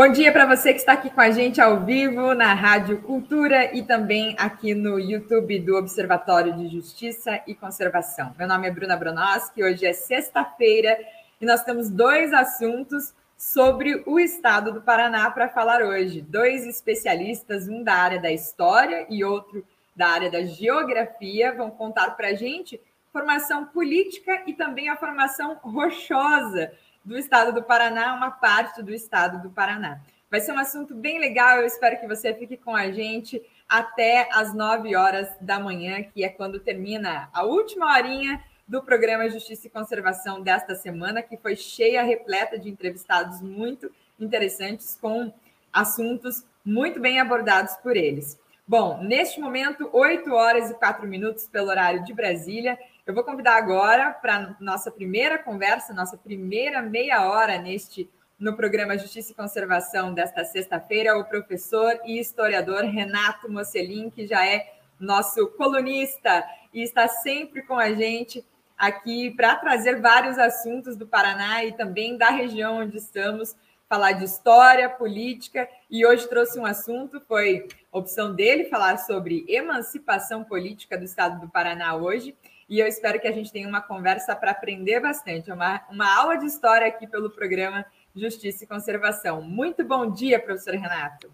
[0.00, 3.76] Bom dia para você que está aqui com a gente ao vivo na Rádio Cultura
[3.76, 8.34] e também aqui no YouTube do Observatório de Justiça e Conservação.
[8.38, 10.98] Meu nome é Bruna Bronoski, hoje é sexta-feira
[11.38, 16.22] e nós temos dois assuntos sobre o estado do Paraná para falar hoje.
[16.22, 19.62] Dois especialistas, um da área da história e outro
[19.94, 22.80] da área da geografia, vão contar para a gente
[23.12, 26.72] formação política e também a formação rochosa
[27.04, 30.00] do estado do Paraná, uma parte do estado do Paraná.
[30.30, 34.28] Vai ser um assunto bem legal, eu espero que você fique com a gente até
[34.32, 39.66] as 9 horas da manhã, que é quando termina a última horinha do programa Justiça
[39.66, 45.32] e Conservação desta semana, que foi cheia, repleta de entrevistados muito interessantes, com
[45.72, 48.38] assuntos muito bem abordados por eles.
[48.66, 52.78] Bom, neste momento, 8 horas e 4 minutos pelo horário de Brasília.
[53.06, 58.96] Eu vou convidar agora para nossa primeira conversa, nossa primeira meia hora neste no programa
[58.96, 65.46] Justiça e Conservação desta sexta-feira, o professor e historiador Renato Mocelin, que já é nosso
[65.48, 68.44] colunista e está sempre com a gente
[68.78, 73.54] aqui para trazer vários assuntos do Paraná e também da região onde estamos,
[73.88, 80.44] falar de história, política, e hoje trouxe um assunto, foi opção dele falar sobre emancipação
[80.44, 82.34] política do estado do Paraná hoje,
[82.70, 86.36] e eu espero que a gente tenha uma conversa para aprender bastante, uma, uma aula
[86.36, 89.42] de história aqui pelo programa Justiça e Conservação.
[89.42, 91.28] Muito bom dia, professor Renato.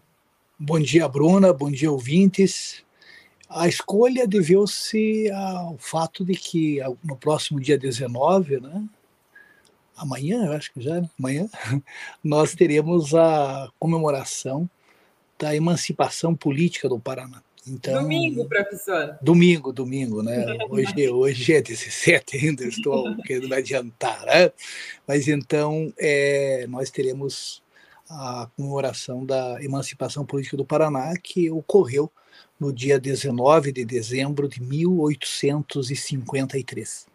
[0.57, 2.83] Bom dia, Bruna, bom dia, ouvintes.
[3.47, 8.83] A escolha deveu-se ao fato de que no próximo dia 19, né,
[9.95, 11.47] amanhã, eu acho que já, né, amanhã,
[12.23, 14.67] nós teremos a comemoração
[15.37, 17.43] da emancipação política do Paraná.
[17.69, 19.17] Então, domingo, professor.
[19.21, 20.57] Domingo, domingo, né?
[20.69, 24.51] Hoje, hoje é 17 ainda, estou querendo adiantar, né?
[25.07, 27.61] Mas então é, nós teremos
[28.09, 32.09] a comemoração da emancipação política do Paraná, que ocorreu
[32.59, 37.07] no dia 19 de dezembro de 1853.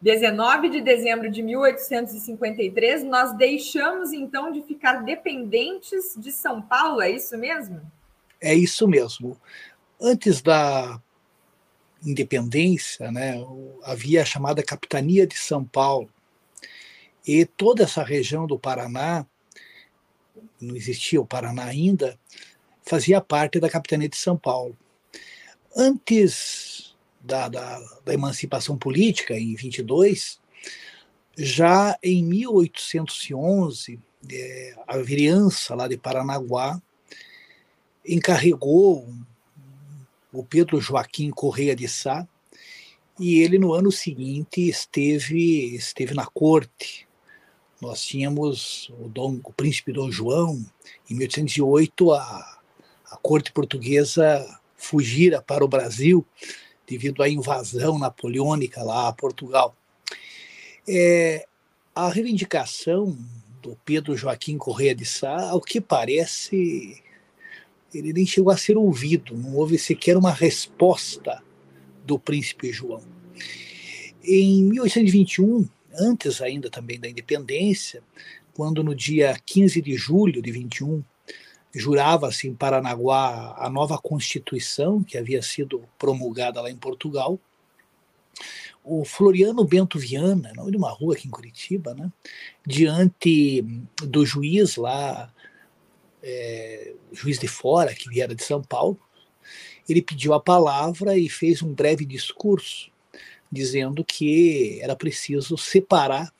[0.00, 7.08] 19 de dezembro de 1853, nós deixamos então de ficar dependentes de São Paulo, é
[7.08, 7.80] isso mesmo?
[8.42, 9.40] É isso mesmo.
[10.00, 11.00] Antes da
[12.04, 13.34] independência, né,
[13.84, 16.10] havia a chamada Capitania de São Paulo.
[17.24, 19.24] E toda essa região do Paraná,
[20.60, 22.18] não existia o Paraná ainda,
[22.82, 24.76] fazia parte da capitania de São Paulo.
[25.76, 30.40] Antes da, da, da emancipação política, em 22,
[31.38, 36.82] já em 1811, é, a vereança lá de Paranaguá
[38.06, 39.08] encarregou
[40.32, 42.26] o Pedro Joaquim Correia de Sá,
[43.18, 47.06] e ele no ano seguinte esteve esteve na corte.
[47.80, 50.64] Nós tínhamos o, Dom, o príncipe Dom João,
[51.10, 52.60] em 1808 a,
[53.10, 56.26] a corte portuguesa fugira para o Brasil
[56.86, 59.76] devido à invasão napoleônica lá a Portugal.
[60.88, 61.46] É,
[61.94, 63.16] a reivindicação
[63.60, 67.00] do Pedro Joaquim Correia de Sá, ao que parece,
[67.94, 71.42] ele nem chegou a ser ouvido, não houve sequer uma resposta
[72.04, 73.02] do príncipe João.
[74.24, 78.02] Em 1821, antes ainda também da independência,
[78.54, 81.02] quando no dia 15 de julho de 21
[81.74, 87.40] jurava-se em Paranaguá a nova Constituição, que havia sido promulgada lá em Portugal.
[88.84, 92.12] O Floriano Bento Viana, nome de uma rua aqui em Curitiba, né,
[92.66, 93.62] diante
[94.02, 95.32] do juiz lá,
[96.22, 98.98] é, juiz de fora, que viera de São Paulo,
[99.88, 102.90] ele pediu a palavra e fez um breve discurso,
[103.50, 106.32] dizendo que era preciso separar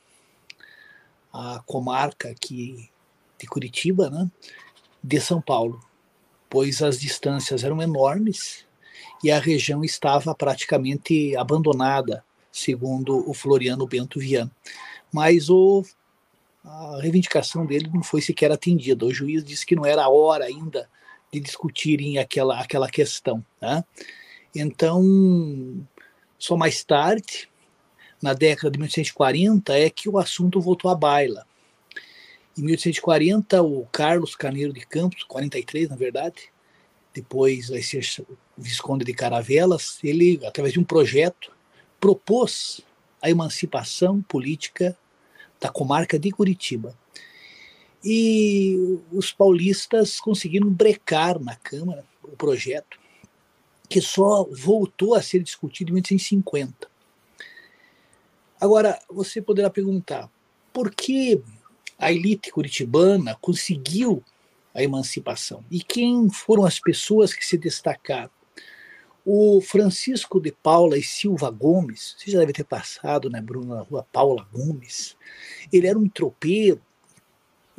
[1.33, 2.91] a comarca aqui
[3.39, 4.31] de Curitiba, né,
[5.03, 5.81] de São Paulo,
[6.49, 8.65] pois as distâncias eram enormes
[9.25, 14.51] e a região estava praticamente abandonada, segundo o Floriano Bento Viana.
[15.13, 15.85] Mas o,
[16.65, 19.05] a reivindicação dele não foi sequer atendida.
[19.05, 20.89] O juiz disse que não era a hora ainda
[21.33, 23.45] de discutirem aquela, aquela questão.
[23.61, 23.85] Né?
[24.55, 25.87] Então,
[26.39, 27.49] só mais tarde,
[28.23, 31.47] na década de 1940, é que o assunto voltou à baila.
[32.57, 36.53] Em 1840, o Carlos Carneiro de Campos, 43 na verdade,
[37.15, 38.05] depois vai ser
[38.57, 41.51] Visconde de Caravelas, ele, através de um projeto,
[41.99, 42.83] propôs
[43.21, 44.97] a emancipação política
[45.63, 46.95] da comarca de Curitiba.
[48.05, 52.99] E os paulistas conseguiram brecar na Câmara o projeto,
[53.89, 56.91] que só voltou a ser discutido em 1850.
[58.61, 60.29] Agora, você poderá perguntar,
[60.73, 61.41] por que
[61.97, 64.25] a elite curitibana conseguiu
[64.75, 65.65] a emancipação.
[65.71, 68.31] E quem foram as pessoas que se destacaram?
[69.25, 73.83] O Francisco de Paula e Silva Gomes, você já deve ter passado, né, Bruno, na
[73.83, 75.17] rua Paula Gomes.
[75.73, 76.83] Ele era um tropeiro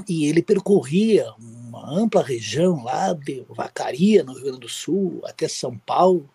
[0.07, 5.49] e ele percorria uma ampla região lá de Vacaria, no Rio Grande do Sul, até
[5.49, 6.29] São Paulo.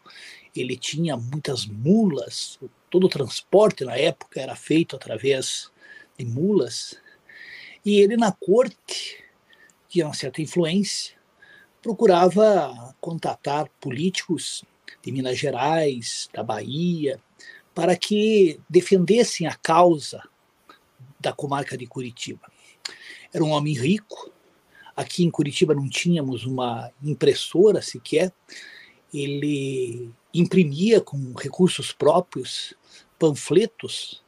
[0.54, 2.58] Ele tinha muitas mulas,
[2.90, 5.70] todo o transporte na época era feito através
[6.18, 7.00] de mulas.
[7.82, 9.24] E ele, na corte,
[9.88, 11.16] tinha uma certa influência,
[11.80, 14.64] procurava contatar políticos
[15.02, 17.20] de Minas Gerais, da Bahia,
[17.74, 20.22] para que defendessem a causa
[21.20, 22.50] da comarca de Curitiba.
[23.32, 24.32] Era um homem rico.
[24.96, 28.32] Aqui em Curitiba não tínhamos uma impressora sequer.
[29.12, 32.74] Ele imprimia com recursos próprios
[33.18, 34.22] panfletos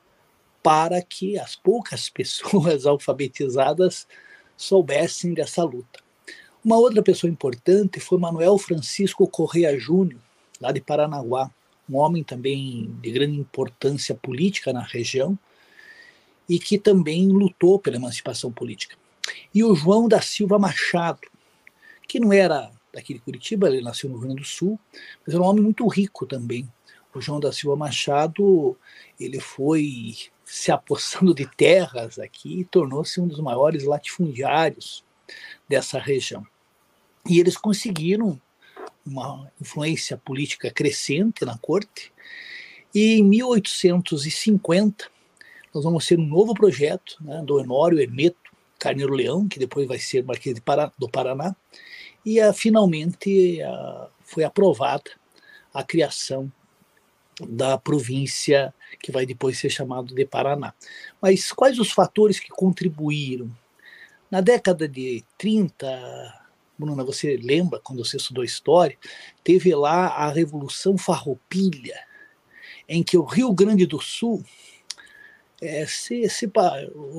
[0.62, 4.06] para que as poucas pessoas alfabetizadas
[4.56, 6.00] soubessem dessa luta.
[6.62, 10.20] Uma outra pessoa importante foi Manuel Francisco Correia Júnior,
[10.60, 11.50] lá de Paranaguá,
[11.88, 15.38] um homem também de grande importância política na região
[16.48, 18.96] e que também lutou pela emancipação política.
[19.54, 21.28] E o João da Silva Machado,
[22.06, 24.78] que não era daqui de Curitiba, ele nasceu no Rio Grande do Sul,
[25.24, 26.68] mas era um homem muito rico também.
[27.14, 28.76] O João da Silva Machado,
[29.18, 35.04] ele foi se apossando de terras aqui e tornou-se um dos maiores latifundiários
[35.68, 36.44] dessa região.
[37.28, 38.40] E eles conseguiram
[39.06, 42.12] uma influência política crescente na corte.
[42.94, 45.10] E em 1850,
[45.74, 48.38] nós vamos ter um novo projeto né, do Honório Hermeto
[48.78, 50.60] Carneiro Leão, que depois vai ser Marquês
[50.98, 51.54] do Paraná,
[52.24, 55.10] e uh, finalmente uh, foi aprovada
[55.72, 56.50] a criação
[57.48, 60.74] da província que vai depois ser chamado de Paraná.
[61.20, 63.50] Mas quais os fatores que contribuíram?
[64.30, 66.39] Na década de 30,
[66.80, 68.96] Bruna, você lembra, quando você estudou história,
[69.44, 71.98] teve lá a Revolução Farroupilha,
[72.88, 74.44] em que o Rio Grande do Sul
[75.60, 76.50] é, se, se,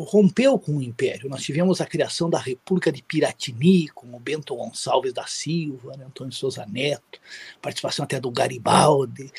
[0.05, 1.29] rompeu com o Império.
[1.29, 6.05] Nós tivemos a criação da República de Piratini, com o Bento Gonçalves da Silva, né,
[6.05, 7.19] Antônio Souza Neto,
[7.61, 9.31] participação até do Garibaldi,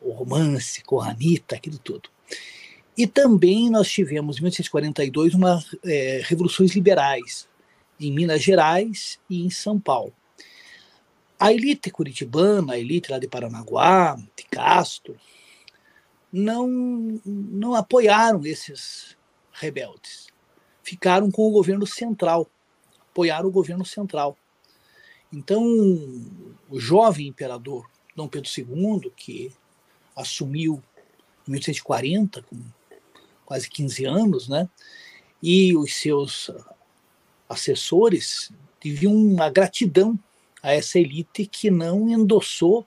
[0.00, 2.08] o romance com Anitta, aquilo tudo.
[2.96, 7.46] E também nós tivemos, em 1842, uma, é, revoluções liberais,
[8.00, 10.12] em Minas Gerais e em São Paulo.
[11.38, 15.16] A elite curitibana, a elite lá de Paranaguá, de Castro,
[16.32, 16.66] não,
[17.24, 19.16] não apoiaram esses
[19.52, 20.28] rebeldes.
[20.82, 22.48] Ficaram com o governo central,
[23.10, 24.36] apoiaram o governo central.
[25.32, 25.62] Então,
[26.68, 29.52] o jovem imperador Dom Pedro II, que
[30.16, 30.82] assumiu
[31.46, 32.56] em 1840, com
[33.44, 34.68] quase 15 anos, né?
[35.42, 36.50] E os seus
[37.48, 38.50] assessores
[38.82, 40.18] deviam uma gratidão
[40.62, 42.86] a essa elite que não endossou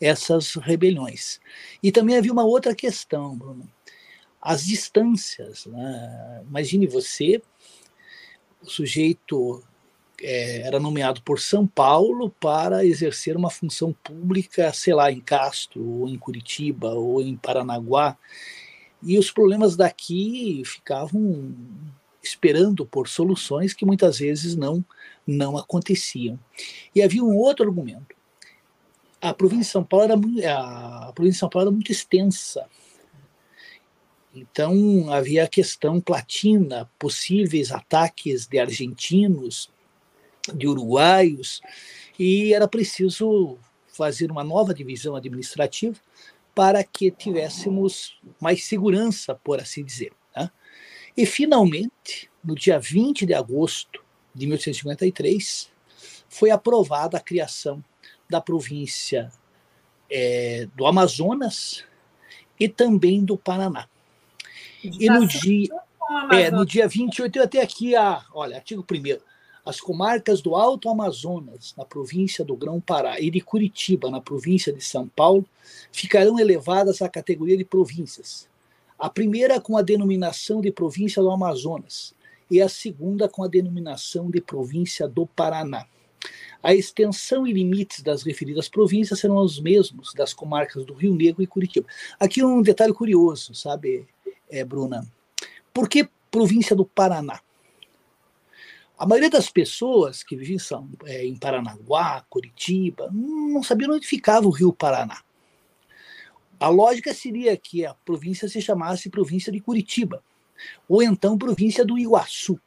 [0.00, 1.40] essas rebeliões.
[1.82, 3.68] E também havia uma outra questão, Bruno.
[4.40, 5.66] As distâncias.
[5.66, 6.42] Né?
[6.48, 7.42] Imagine você,
[8.62, 9.62] o sujeito
[10.22, 15.84] é, era nomeado por São Paulo para exercer uma função pública, sei lá, em Castro,
[15.84, 18.16] ou em Curitiba, ou em Paranaguá.
[19.02, 21.54] E os problemas daqui ficavam
[22.22, 24.84] esperando por soluções que muitas vezes não
[25.26, 26.38] não aconteciam.
[26.94, 28.16] E havia um outro argumento.
[29.20, 30.04] A província de São Paulo
[30.40, 32.66] era a província de São Paulo era muito extensa.
[34.34, 39.70] Então havia a questão platina, possíveis ataques de argentinos,
[40.54, 41.60] de uruguaios,
[42.18, 43.58] e era preciso
[43.88, 45.96] fazer uma nova divisão administrativa
[46.54, 50.12] para que tivéssemos mais segurança, por assim dizer.
[51.16, 54.02] E, finalmente, no dia 20 de agosto
[54.34, 55.70] de 1853,
[56.28, 57.82] foi aprovada a criação
[58.28, 59.30] da província
[60.10, 61.84] é, do Amazonas
[62.58, 63.88] e também do Paraná.
[64.82, 65.68] E no dia,
[66.32, 69.20] é, no dia 28, eu até aqui, a, olha, artigo 1
[69.64, 74.82] as comarcas do Alto Amazonas, na província do Grão-Pará, e de Curitiba, na província de
[74.82, 75.46] São Paulo,
[75.92, 78.48] ficarão elevadas à categoria de províncias,
[79.00, 82.14] a primeira com a denominação de província do Amazonas
[82.50, 85.86] e a segunda com a denominação de província do Paraná.
[86.62, 91.42] A extensão e limites das referidas províncias serão os mesmos das comarcas do Rio Negro
[91.42, 91.86] e Curitiba.
[92.18, 94.06] Aqui um detalhe curioso, sabe,
[94.50, 95.10] é, Bruna?
[95.72, 97.40] Por que província do Paraná?
[98.98, 104.50] A maioria das pessoas que viviam é, em Paranaguá, Curitiba, não sabiam onde ficava o
[104.50, 105.22] Rio Paraná.
[106.60, 110.22] A lógica seria que a província se chamasse província de Curitiba,
[110.86, 112.60] ou então província do Iguaçu.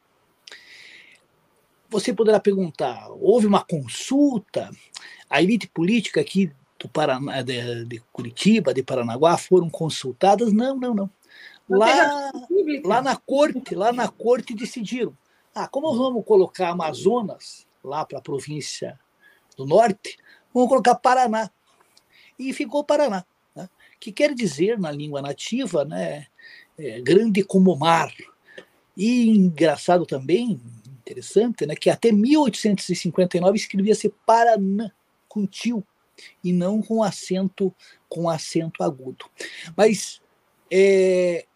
[1.88, 4.68] você poderá perguntar: houve uma consulta?
[5.30, 10.52] A elite política aqui do Paraná, de, de Curitiba, de Paranaguá, foram consultadas?
[10.52, 11.10] Não, não, não.
[11.68, 12.32] Lá,
[12.84, 15.16] lá na corte, lá na corte decidiram.
[15.54, 18.98] Ah, como nós vamos colocar Amazonas lá para a província
[19.56, 20.18] do norte,
[20.52, 21.48] vamos colocar Paraná.
[22.36, 23.24] E ficou Paraná?
[24.04, 26.26] Que quer dizer, na língua nativa, né,
[26.78, 28.12] é, grande como mar.
[28.94, 30.60] E engraçado também,
[31.00, 34.90] interessante, né, que até 1859 escrevia-se Paranã,
[35.26, 35.82] com tio,
[36.44, 37.74] e não com acento
[38.08, 39.24] com acento agudo.
[39.74, 40.20] Mas
[40.70, 41.46] é,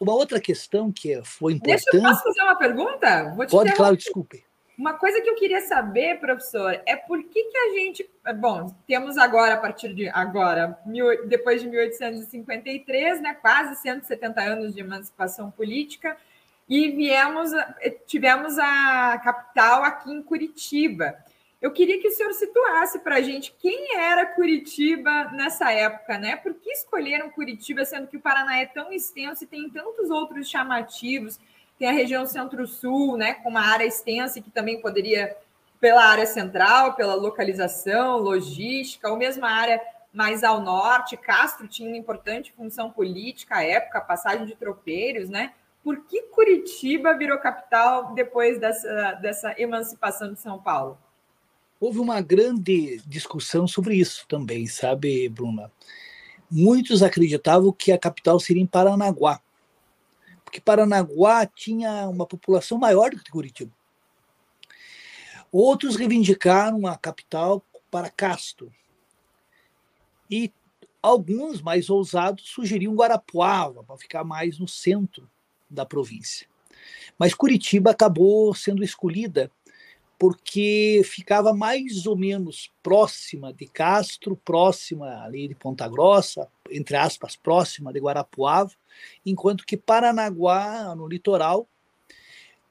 [0.00, 1.84] uma outra questão que foi importante.
[1.92, 3.36] Deixa eu posso fazer uma pergunta?
[3.50, 4.44] Pode, claro, desculpe.
[4.78, 8.08] Uma coisa que eu queria saber, professor, é por que, que a gente.
[8.36, 14.72] Bom, temos agora, a partir de agora, mil, depois de 1853, né, quase 170 anos
[14.72, 16.16] de emancipação política,
[16.68, 17.50] e viemos,
[18.06, 21.16] tivemos a capital aqui em Curitiba.
[21.60, 26.36] Eu queria que o senhor situasse para a gente quem era Curitiba nessa época, né?
[26.36, 30.48] Por que escolheram Curitiba, sendo que o Paraná é tão extenso e tem tantos outros
[30.48, 31.40] chamativos?
[31.78, 33.34] Tem a região centro-sul, né?
[33.34, 35.36] Com uma área extensa que também poderia,
[35.80, 39.80] pela área central, pela localização, logística, ou mesmo a área
[40.12, 41.16] mais ao norte.
[41.16, 45.52] Castro tinha uma importante função política à época, passagem de tropeiros, né?
[45.84, 50.98] Por que Curitiba virou capital depois dessa, dessa emancipação de São Paulo?
[51.80, 55.70] Houve uma grande discussão sobre isso também, sabe, Bruna?
[56.50, 59.40] Muitos acreditavam que a capital seria em Paranaguá,
[60.48, 63.70] porque Paranaguá tinha uma população maior do que Curitiba.
[65.52, 68.72] Outros reivindicaram a capital para Castro.
[70.30, 70.50] E
[71.02, 75.30] alguns mais ousados sugeriam Guarapuava, para ficar mais no centro
[75.68, 76.46] da província.
[77.18, 79.52] Mas Curitiba acabou sendo escolhida
[80.18, 87.36] porque ficava mais ou menos próxima de Castro, próxima ali de Ponta Grossa, entre aspas,
[87.36, 88.72] próxima de Guarapuava,
[89.24, 91.68] enquanto que Paranaguá, no litoral,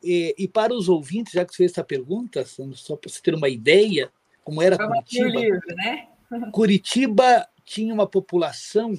[0.04, 3.34] e, e para os ouvintes, já que você fez essa pergunta, só para você ter
[3.34, 4.12] uma ideia,
[4.44, 6.08] como era Curitiba, livro, né?
[6.51, 8.94] Curitiba tinha uma população.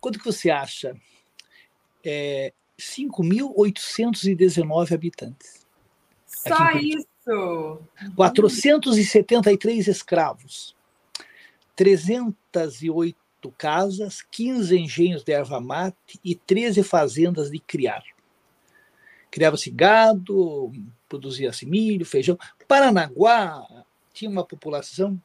[0.00, 0.96] Quanto que você acha?
[2.04, 5.63] É, 5.819 habitantes.
[6.46, 7.08] Só isso.
[8.16, 10.76] 473 escravos,
[11.74, 13.16] 308
[13.56, 18.04] casas, 15 engenhos de erva mate e 13 fazendas de criar.
[19.30, 20.70] Criava-se gado,
[21.08, 22.38] produzia-se milho, feijão.
[22.68, 23.66] Paranaguá
[24.12, 25.18] tinha uma população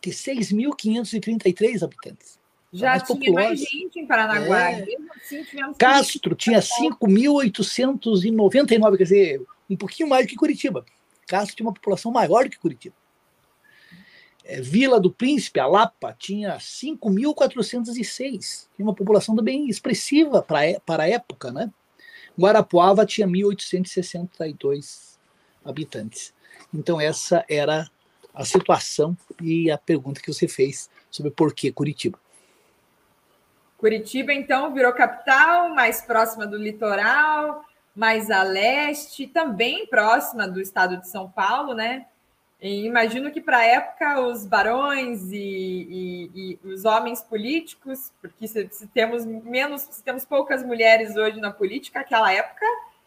[0.00, 2.38] de 6.533 habitantes.
[2.72, 3.32] Já tinha populosa.
[3.32, 4.70] mais gente em Paranaguá.
[4.72, 4.86] É.
[5.22, 5.44] Assim,
[5.78, 10.84] Castro tinha 5.899, quer dizer, um pouquinho mais do que Curitiba.
[11.26, 12.94] Castro tinha uma população maior do que Curitiba.
[14.44, 18.68] É, Vila do Príncipe, a Lapa, tinha 5.406.
[18.76, 21.72] Tinha uma população também expressiva para, para a época, né?
[22.38, 25.16] Guarapuava tinha 1.862
[25.64, 26.34] habitantes.
[26.72, 27.88] Então, essa era
[28.34, 32.18] a situação e a pergunta que você fez sobre por que Curitiba.
[33.78, 40.96] Curitiba, então, virou capital, mais próxima do litoral, mais a leste, também próxima do estado
[40.96, 42.06] de São Paulo, né?
[42.60, 48.48] E imagino que para a época os barões e, e, e, os homens políticos, porque
[48.48, 52.64] se, se, temos menos, se temos poucas mulheres hoje na política, aquela época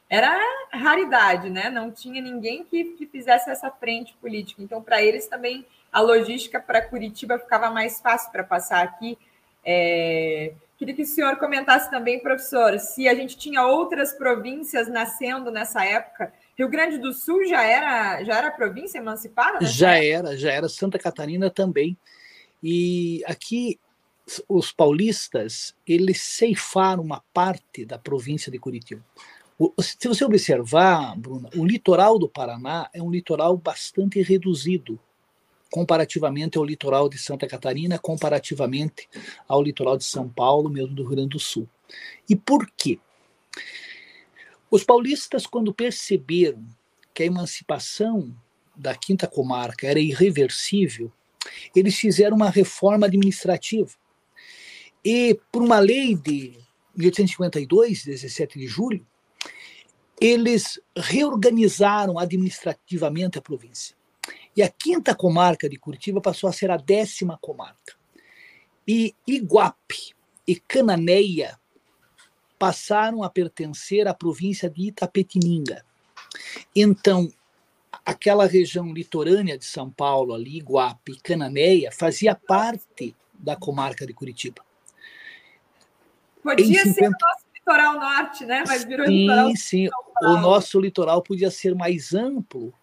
[0.10, 0.38] era
[0.72, 1.70] raridade, né?
[1.70, 4.62] Não tinha ninguém que, que fizesse essa frente política.
[4.62, 9.18] Então, para eles também a logística para Curitiba ficava mais fácil para passar aqui.
[9.66, 15.50] É, Queria que o senhor comentasse também, professor, se a gente tinha outras províncias nascendo
[15.50, 16.32] nessa época.
[16.56, 19.66] Rio Grande do Sul já era já era província emancipada?
[19.66, 20.70] Já era, já era.
[20.70, 21.98] Santa Catarina também.
[22.62, 23.80] E aqui
[24.48, 29.04] os paulistas eles ceifaram uma parte da província de Curitiba.
[29.80, 35.00] Se você observar, Bruna, o litoral do Paraná é um litoral bastante reduzido
[35.72, 39.08] comparativamente ao litoral de Santa Catarina, comparativamente
[39.48, 41.68] ao litoral de São Paulo, mesmo do Rio Grande do Sul.
[42.30, 43.00] E por quê?
[44.70, 46.64] Os paulistas, quando perceberam
[47.14, 48.36] que a emancipação
[48.76, 51.12] da quinta comarca era irreversível,
[51.76, 53.92] eles fizeram uma reforma administrativa.
[55.04, 56.54] E, por uma lei de
[56.96, 59.06] 1852, 17 de julho,
[60.20, 63.97] eles reorganizaram administrativamente a província.
[64.58, 67.94] E a quinta comarca de Curitiba passou a ser a décima comarca.
[68.88, 70.16] E Iguape
[70.48, 71.60] e Cananéia
[72.58, 75.86] passaram a pertencer à província de Itapetininga.
[76.76, 77.32] Então,
[78.04, 84.66] aquela região litorânea de São Paulo, ali, Iguape, Cananéia, fazia parte da comarca de Curitiba.
[86.42, 86.94] Podia 50...
[86.94, 88.64] ser o nosso litoral norte, né?
[88.66, 89.90] Mas virou sim, litoral sim.
[90.24, 92.74] O nosso litoral podia ser mais amplo.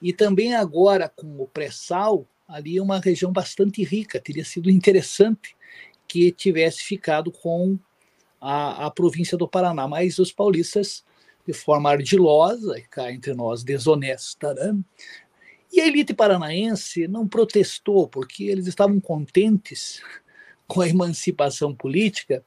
[0.00, 4.20] E também agora, com o pré-sal, ali é uma região bastante rica.
[4.20, 5.56] Teria sido interessante
[6.06, 7.78] que tivesse ficado com
[8.40, 9.88] a, a província do Paraná.
[9.88, 11.04] Mas os paulistas,
[11.46, 14.78] de forma ardilosa, e cá entre nós, desonesta, né?
[15.72, 20.00] E a elite paranaense não protestou, porque eles estavam contentes
[20.66, 22.44] com a emancipação política.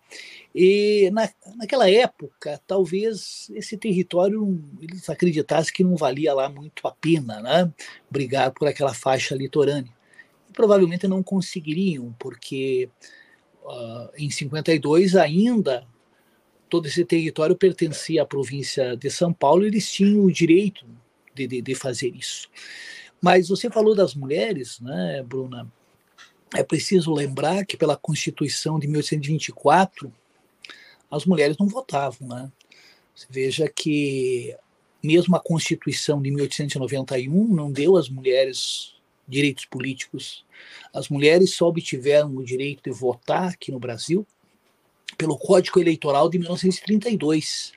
[0.54, 6.92] E na, naquela época, talvez esse território eles acreditassem que não valia lá muito a
[6.92, 7.72] pena né,
[8.10, 9.92] brigar por aquela faixa litorânea.
[10.50, 12.90] E provavelmente não conseguiriam, porque
[13.64, 15.88] uh, em 52 ainda
[16.70, 20.86] todo esse território pertencia à província de São Paulo eles tinham o direito
[21.34, 22.48] de, de, de fazer isso.
[23.22, 25.68] Mas você falou das mulheres, né, Bruna?
[26.56, 30.12] É preciso lembrar que pela Constituição de 1824
[31.12, 32.52] as mulheres não votavam, né?
[33.16, 34.56] Você veja que
[35.04, 38.96] mesmo a Constituição de 1891 não deu às mulheres
[39.28, 40.46] direitos políticos.
[40.94, 44.26] As mulheres só obtiveram o direito de votar aqui no Brasil
[45.18, 47.74] pelo Código Eleitoral de 1932.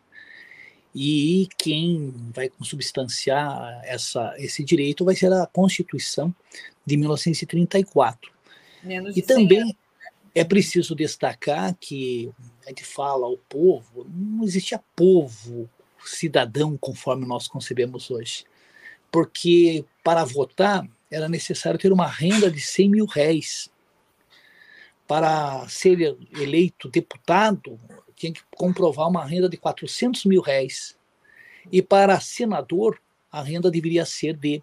[0.94, 6.34] E quem vai consubstanciar essa, esse direito vai ser a Constituição
[6.84, 8.32] de 1934.
[8.82, 9.74] Menos e também anos.
[10.34, 12.32] é preciso destacar que
[12.64, 15.68] a gente fala o povo, não existia povo
[16.04, 18.44] cidadão conforme nós concebemos hoje.
[19.10, 23.70] Porque para votar era necessário ter uma renda de 100 mil réis.
[25.06, 27.78] Para ser eleito deputado,
[28.16, 30.96] tinha que comprovar uma renda de 400 mil réis.
[31.70, 32.98] E para senador,
[33.30, 34.62] a renda deveria ser de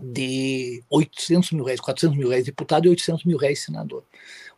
[0.00, 4.04] de 800 mil reais, 400 mil reais deputado e 800 mil reais senador.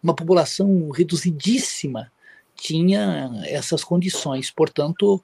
[0.02, 2.12] Uma população reduzidíssima
[2.54, 5.22] tinha essas condições, portanto,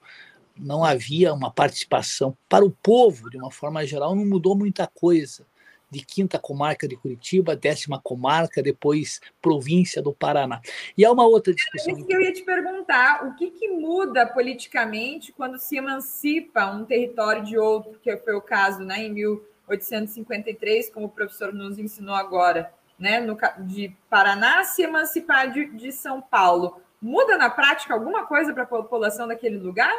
[0.57, 2.37] não havia uma participação.
[2.49, 5.47] Para o povo, de uma forma geral, não mudou muita coisa.
[5.91, 10.61] De quinta comarca de Curitiba, décima comarca, depois província do Paraná.
[10.97, 11.99] E há uma outra discussão.
[11.99, 16.85] É que eu ia te perguntar: o que, que muda politicamente quando se emancipa um
[16.85, 21.79] território de outro, que foi o caso né, em 1800 1853, como o professor nos
[21.79, 26.81] ensinou agora, né, no, de Paraná se emancipar de, de São Paulo.
[27.01, 29.95] Muda na prática alguma coisa para a população daquele lugar?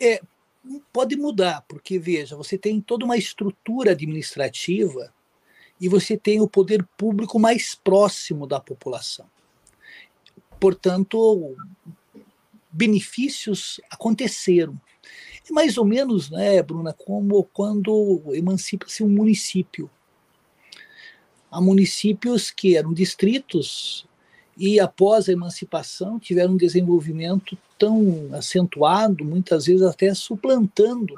[0.00, 0.20] É,
[0.92, 5.12] pode mudar, porque veja, você tem toda uma estrutura administrativa
[5.80, 9.26] e você tem o poder público mais próximo da população.
[10.60, 11.56] Portanto,
[12.70, 14.80] benefícios aconteceram.
[15.48, 19.90] É mais ou menos, né, Bruna, como quando emancipa-se um município.
[21.50, 24.06] Há municípios que eram distritos
[24.56, 31.14] e após a emancipação tiveram um desenvolvimento tão acentuado, muitas vezes até suplantando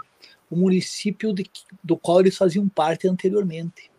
[0.50, 1.48] o município de,
[1.82, 3.90] do qual eles faziam parte anteriormente.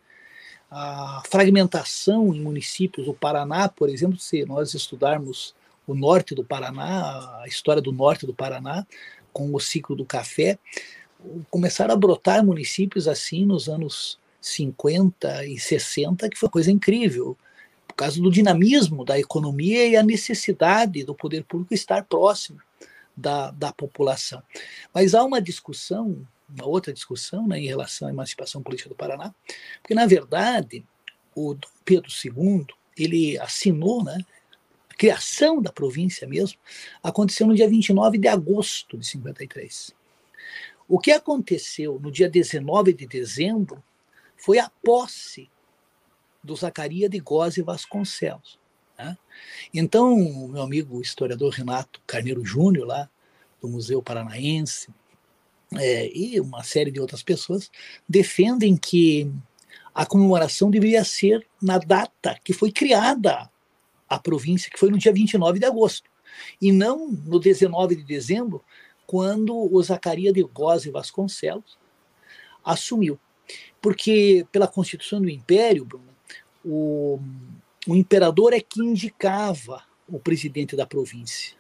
[0.70, 7.40] A fragmentação em municípios, o Paraná, por exemplo, se nós estudarmos o norte do Paraná,
[7.42, 8.86] a história do norte do Paraná,
[9.38, 10.58] com o ciclo do café,
[11.52, 17.38] começaram a brotar municípios assim nos anos 50 e 60, que foi coisa incrível,
[17.88, 22.60] por causa do dinamismo da economia e a necessidade do poder público estar próximo
[23.16, 24.42] da, da população.
[24.92, 29.36] Mas há uma discussão, uma outra discussão né, em relação à emancipação política do Paraná,
[29.84, 30.84] porque, na verdade,
[31.36, 32.66] o Pedro II
[32.98, 34.18] ele assinou né,
[34.98, 36.58] criação da província mesmo,
[37.04, 39.96] aconteceu no dia 29 de agosto de 53.
[40.88, 43.84] O que aconteceu no dia 19 de dezembro
[44.36, 45.50] foi a posse
[46.44, 48.58] do Zacaria de Góes Vasconcelos.
[48.98, 49.18] Né?
[49.74, 50.16] Então,
[50.48, 53.10] meu amigo historiador Renato Carneiro Júnior, lá
[53.62, 54.90] do Museu Paranaense,
[55.76, 57.70] é, e uma série de outras pessoas,
[58.08, 59.30] defendem que
[59.94, 63.50] a comemoração deveria ser na data que foi criada
[64.10, 66.10] a província, que foi no dia 29 de agosto,
[66.62, 68.64] e não no 19 de dezembro,
[69.06, 71.78] quando o Zacaria de Góes Vasconcelos
[72.64, 73.20] assumiu.
[73.82, 76.14] Porque, pela Constituição do Império, Bruno,
[76.64, 77.20] o,
[77.88, 81.56] o imperador é que indicava o presidente da província.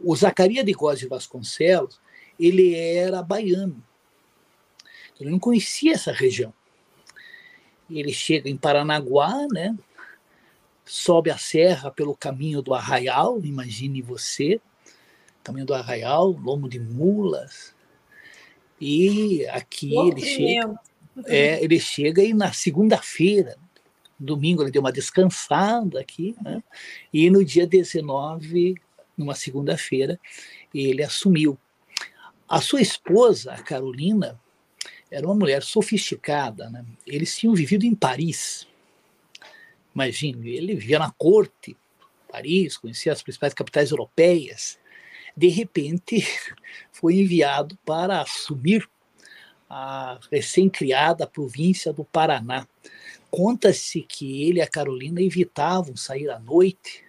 [0.00, 2.00] O Zacaria de Góes Vasconcelos,
[2.38, 3.82] ele era baiano.
[5.20, 6.52] Ele não conhecia essa região.
[7.90, 9.76] Ele chega em Paranaguá, né?
[10.84, 14.60] Sobe a serra pelo caminho do arraial, imagine você,
[15.42, 17.74] caminho do arraial, lombo de mulas,
[18.80, 20.80] E aqui ele chega,
[21.26, 23.56] é, ele chega e na segunda-feira,
[24.18, 26.62] domingo ele deu uma descansada aqui, né?
[27.12, 28.74] e no dia 19,
[29.16, 30.18] numa segunda-feira,
[30.74, 31.58] ele assumiu.
[32.48, 34.38] A sua esposa, a Carolina,
[35.10, 36.68] era uma mulher sofisticada.
[36.68, 36.84] Né?
[37.06, 38.66] Eles tinham vivido em Paris.
[39.94, 41.76] Imagine, ele vivia na corte,
[42.28, 44.78] Paris, conhecia as principais capitais europeias.
[45.36, 46.26] De repente,
[46.90, 48.88] foi enviado para assumir
[49.68, 52.66] a recém-criada província do Paraná.
[53.30, 57.04] Conta-se que ele e a Carolina evitavam sair à noite,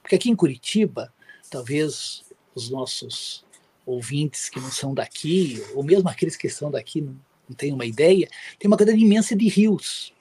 [0.00, 1.12] porque aqui em Curitiba,
[1.50, 3.44] talvez os nossos
[3.84, 7.16] ouvintes que não são daqui, ou mesmo aqueles que são daqui não,
[7.48, 10.12] não têm uma ideia, tem uma quantidade imensa de rios.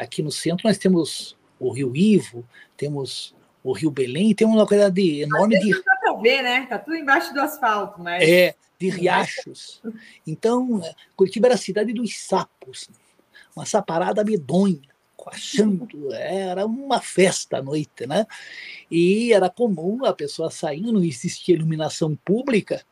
[0.00, 2.42] Aqui no centro nós temos o Rio Ivo,
[2.76, 5.70] temos o Rio Belém, e temos uma quantidade enorme de.
[5.70, 6.62] Não dá para ver, né?
[6.62, 8.26] Está tudo embaixo do asfalto, mas.
[8.26, 9.82] É, de riachos.
[10.26, 10.80] Então,
[11.14, 12.88] Curitiba era a cidade dos sapos,
[13.54, 14.80] uma saparada medonha,
[15.14, 15.86] coachando,
[16.16, 18.26] era uma festa à noite, né?
[18.90, 22.82] E era comum a pessoa saindo, não existia iluminação pública,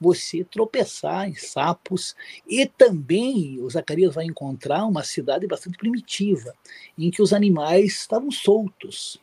[0.00, 2.16] você tropeçar em sapos
[2.48, 6.54] e também o Zacarias vai encontrar uma cidade bastante primitiva,
[6.96, 9.20] em que os animais estavam soltos.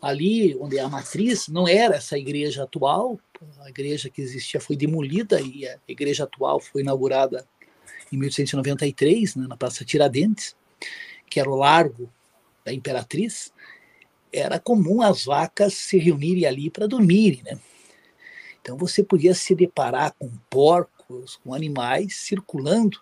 [0.00, 3.18] Ali onde é a matriz não era essa igreja atual,
[3.60, 7.46] a igreja que existia foi demolida e a igreja atual foi inaugurada
[8.12, 10.56] em 1893, né, na Praça Tiradentes,
[11.28, 12.10] que era o largo
[12.64, 13.52] da Imperatriz.
[14.32, 17.58] Era comum as vacas se reunirem ali para dormirem, né?
[18.60, 23.00] Então você podia se deparar com porcos, com animais circulando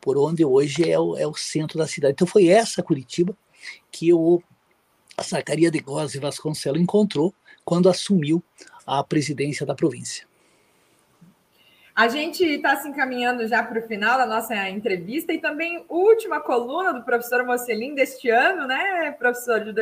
[0.00, 2.12] por onde hoje é o, é o centro da cidade.
[2.12, 3.36] Então foi essa Curitiba
[3.90, 4.42] que o
[5.22, 8.42] Zacaria de Góes e Vasconcelos encontrou quando assumiu
[8.86, 10.26] a presidência da província.
[11.94, 16.40] A gente está se encaminhando já para o final da nossa entrevista e também última
[16.40, 19.72] coluna do professor Mocelin deste ano, né, professor, de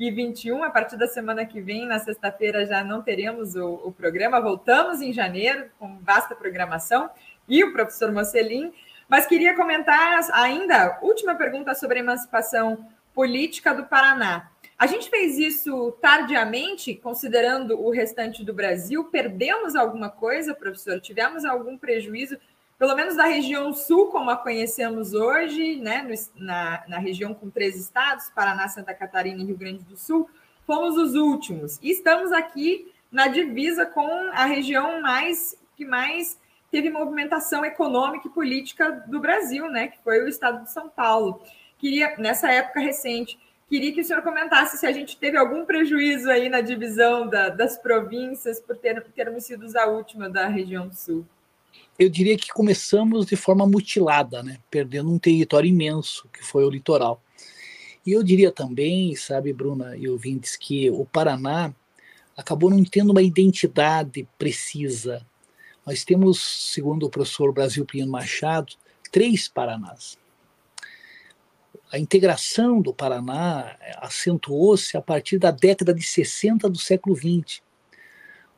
[0.00, 0.64] 2021.
[0.64, 4.40] A partir da semana que vem, na sexta-feira, já não teremos o, o, programa.
[4.40, 7.10] Voltamos em janeiro com vasta programação
[7.46, 8.72] e o professor Mocelin.
[9.06, 14.50] Mas queria comentar ainda, última pergunta sobre a emancipação política do Paraná.
[14.78, 19.04] A gente fez isso tardiamente, considerando o restante do Brasil.
[19.04, 20.98] Perdemos alguma coisa, professor?
[21.00, 22.38] Tivemos algum prejuízo,
[22.80, 26.02] pelo menos da região sul, como a conhecemos hoje, né?
[26.34, 30.30] na, na região com três estados Paraná, Santa Catarina e Rio Grande do Sul.
[30.66, 31.78] Fomos os últimos.
[31.82, 36.40] E estamos aqui na divisa com a região mais que mais
[36.70, 39.88] teve movimentação econômica e política do Brasil, né?
[39.88, 41.42] Que foi o estado de São Paulo.
[41.76, 43.38] Queria, nessa época recente,
[43.68, 47.50] Queria que o senhor comentasse se a gente teve algum prejuízo aí na divisão da,
[47.50, 51.24] das províncias por ter, termos sido a última da região sul.
[52.00, 54.58] Eu diria que começamos de forma mutilada, né?
[54.70, 57.22] perdendo um território imenso, que foi o litoral.
[58.06, 61.74] E eu diria também, sabe, Bruna e ouvintes, que o Paraná
[62.34, 65.26] acabou não tendo uma identidade precisa.
[65.86, 66.40] Nós temos,
[66.72, 68.72] segundo o professor Brasil Pinheiro Machado,
[69.12, 70.18] três Paranás
[71.92, 77.60] a integração do Paraná acentuou-se a partir da década de 60 do século XX.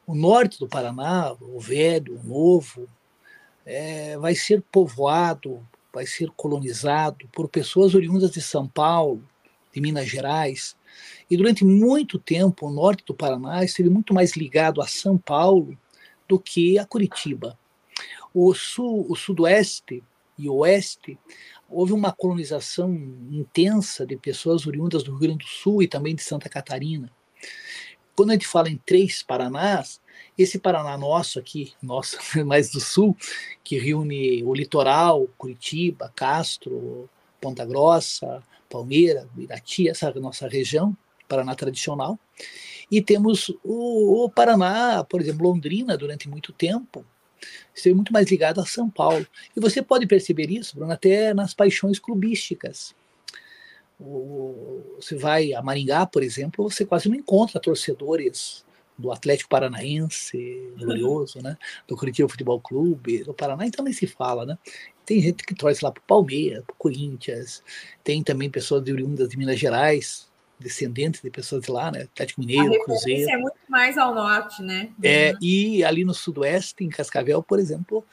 [0.07, 2.87] O norte do Paraná, o velho, o novo,
[3.65, 9.23] é, vai ser povoado, vai ser colonizado por pessoas oriundas de São Paulo,
[9.73, 10.77] de Minas Gerais.
[11.31, 15.77] E durante muito tempo, o norte do Paraná esteve muito mais ligado a São Paulo
[16.29, 17.59] do que a Curitiba.
[18.35, 20.03] O, sul, o sudoeste
[20.39, 21.19] e oeste
[21.69, 22.93] houve uma colonização
[23.31, 27.11] intensa de pessoas oriundas do Rio Grande do Sul e também de Santa Catarina.
[28.15, 30.01] Quando a gente fala em três Paranás,
[30.37, 33.17] esse Paraná nosso aqui, nosso mais do sul,
[33.63, 37.09] que reúne o litoral, Curitiba, Castro,
[37.41, 40.97] Ponta Grossa, Palmeira, Irati, essa nossa região,
[41.29, 42.19] Paraná tradicional.
[42.91, 47.05] E temos o, o Paraná, por exemplo, Londrina, durante muito tempo,
[47.75, 49.27] esteve muito mais ligado a São Paulo.
[49.57, 52.95] E você pode perceber isso, Bruno, até nas paixões clubísticas.
[53.99, 58.65] O, você vai a Maringá, por exemplo, você quase não encontra torcedores
[58.99, 61.57] do Atlético Paranaense, glorioso, né?
[61.89, 64.59] Do Curitiba Futebol Clube, do Paraná, então nem se fala, né?
[65.05, 67.63] Tem gente que torce lá para o Palmeiras, para o Corinthians,
[68.05, 70.31] tem também pessoas de oriundas de Minas Gerais,
[70.63, 72.03] descendentes de pessoas de lá, né?
[72.03, 73.31] Atlético Mineiro, a Cruzeiro.
[73.31, 74.91] é muito mais ao norte, né?
[75.03, 75.39] É, uhum.
[75.43, 78.05] E ali no sudoeste, em Cascavel, por exemplo,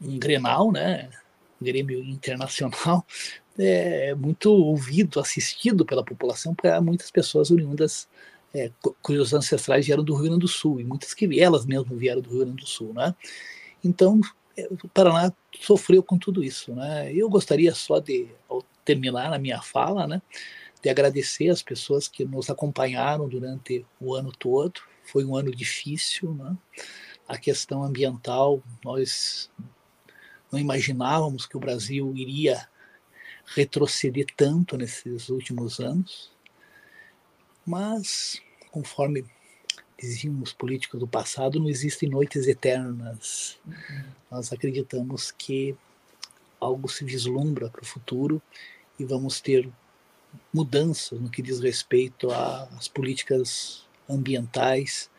[0.00, 1.10] um Grenal, né?
[1.60, 3.04] Grêmio Internacional,
[3.58, 8.08] é muito ouvido, assistido pela população, para muitas pessoas oriundas
[8.56, 12.22] é, cujos ancestrais vieram do Rio Grande do Sul, e muitas que elas mesmas vieram
[12.22, 12.94] do Rio Grande do Sul.
[12.94, 13.14] Né?
[13.84, 14.20] Então,
[14.56, 16.74] é, o Paraná sofreu com tudo isso.
[16.74, 17.12] Né?
[17.12, 20.22] Eu gostaria só de, ao terminar a minha fala, né,
[20.80, 24.80] de agradecer as pessoas que nos acompanharam durante o ano todo.
[25.02, 26.56] Foi um ano difícil, né?
[27.28, 29.50] A questão ambiental, nós
[30.50, 32.68] não imaginávamos que o Brasil iria
[33.54, 36.30] retroceder tanto nesses últimos anos,
[37.64, 38.40] mas
[38.76, 39.24] conforme
[39.98, 43.58] diziam os políticos do passado, não existem noites eternas.
[43.66, 44.04] Uhum.
[44.30, 45.74] Nós acreditamos que
[46.60, 48.42] algo se vislumbra para o futuro
[48.98, 49.66] e vamos ter
[50.52, 55.10] mudanças no que diz respeito às políticas ambientais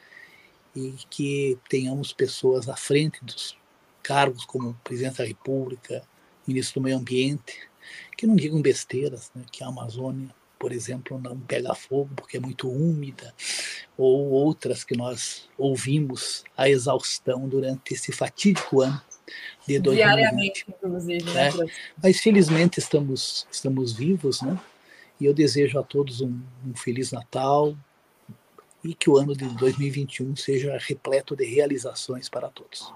[0.76, 3.58] e que tenhamos pessoas à frente dos
[4.04, 6.04] cargos como presidente da República,
[6.46, 7.68] ministro do Meio Ambiente,
[8.16, 12.40] que não digam besteiras, né, que a Amazônia, por exemplo, não pega fogo porque é
[12.40, 13.34] muito úmida,
[13.98, 19.02] ou outras que nós ouvimos a exaustão durante esse fatídico ano
[19.68, 19.96] de 2020.
[19.96, 21.24] Diariamente, inclusive.
[21.24, 21.50] Né?
[21.50, 21.52] É,
[22.02, 24.60] mas felizmente estamos, estamos vivos, né?
[25.20, 27.76] E eu desejo a todos um, um Feliz Natal
[28.84, 32.94] e que o ano de 2021 seja repleto de realizações para todos.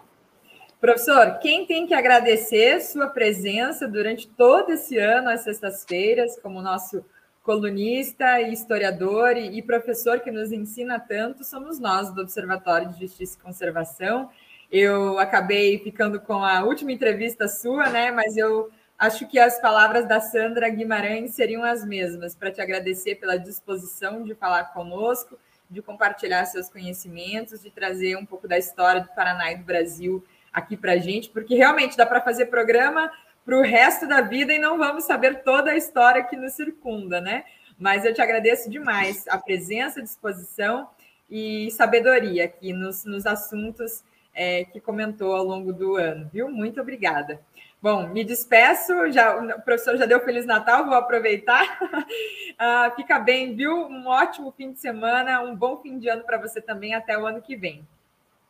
[0.79, 7.03] Professor, quem tem que agradecer sua presença durante todo esse ano, às sextas-feiras, como nosso
[7.41, 13.37] colunista e historiador e professor que nos ensina tanto, somos nós do Observatório de Justiça
[13.37, 14.29] e Conservação.
[14.71, 18.11] Eu acabei ficando com a última entrevista sua, né?
[18.11, 23.15] Mas eu Acho que as palavras da Sandra Guimarães seriam as mesmas, para te agradecer
[23.15, 29.01] pela disposição de falar conosco, de compartilhar seus conhecimentos, de trazer um pouco da história
[29.01, 30.23] do Paraná e do Brasil
[30.53, 33.11] aqui para a gente, porque realmente dá para fazer programa
[33.45, 37.19] para o resto da vida e não vamos saber toda a história que nos circunda,
[37.19, 37.43] né?
[37.77, 40.87] Mas eu te agradeço demais a presença, a disposição
[41.29, 46.49] e sabedoria aqui nos, nos assuntos é, que comentou ao longo do ano, viu?
[46.49, 47.39] Muito obrigada.
[47.81, 51.79] Bom, me despeço, já, o professor já deu Feliz Natal, vou aproveitar.
[51.81, 53.87] Uh, fica bem, viu?
[53.87, 57.25] Um ótimo fim de semana, um bom fim de ano para você também, até o
[57.25, 57.87] ano que vem.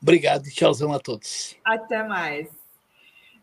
[0.02, 1.56] Obrigado tchauzão a todos.
[1.64, 2.61] Até mais.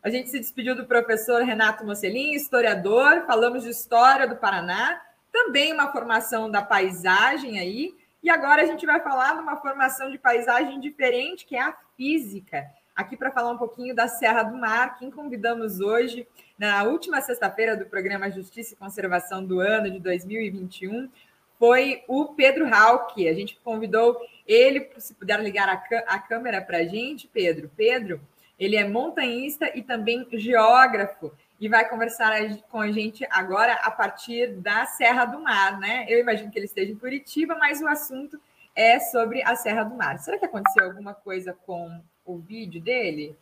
[0.09, 5.71] A gente se despediu do professor Renato Mocelin, historiador, falamos de história do Paraná, também
[5.71, 10.17] uma formação da paisagem aí, e agora a gente vai falar de uma formação de
[10.17, 12.67] paisagem diferente, que é a física
[12.97, 14.99] aqui para falar um pouquinho da Serra do Mar.
[14.99, 16.27] Quem convidamos hoje,
[16.59, 21.11] na última sexta-feira do programa Justiça e Conservação do ano de 2021,
[21.59, 23.29] foi o Pedro Hauck.
[23.29, 27.71] A gente convidou ele, se puder ligar a, câmera para a gente, Pedro.
[27.77, 28.23] Pedro,
[28.59, 32.33] ele é montanhista e também geógrafo e vai conversar
[32.69, 36.07] com a gente agora a partir da Serra do Mar, né?
[36.09, 38.41] Eu imagino que ele esteja em Curitiba, mas o assunto
[38.75, 40.19] é sobre a Serra do Mar.
[40.19, 43.35] Será que aconteceu alguma coisa com o vídeo dele,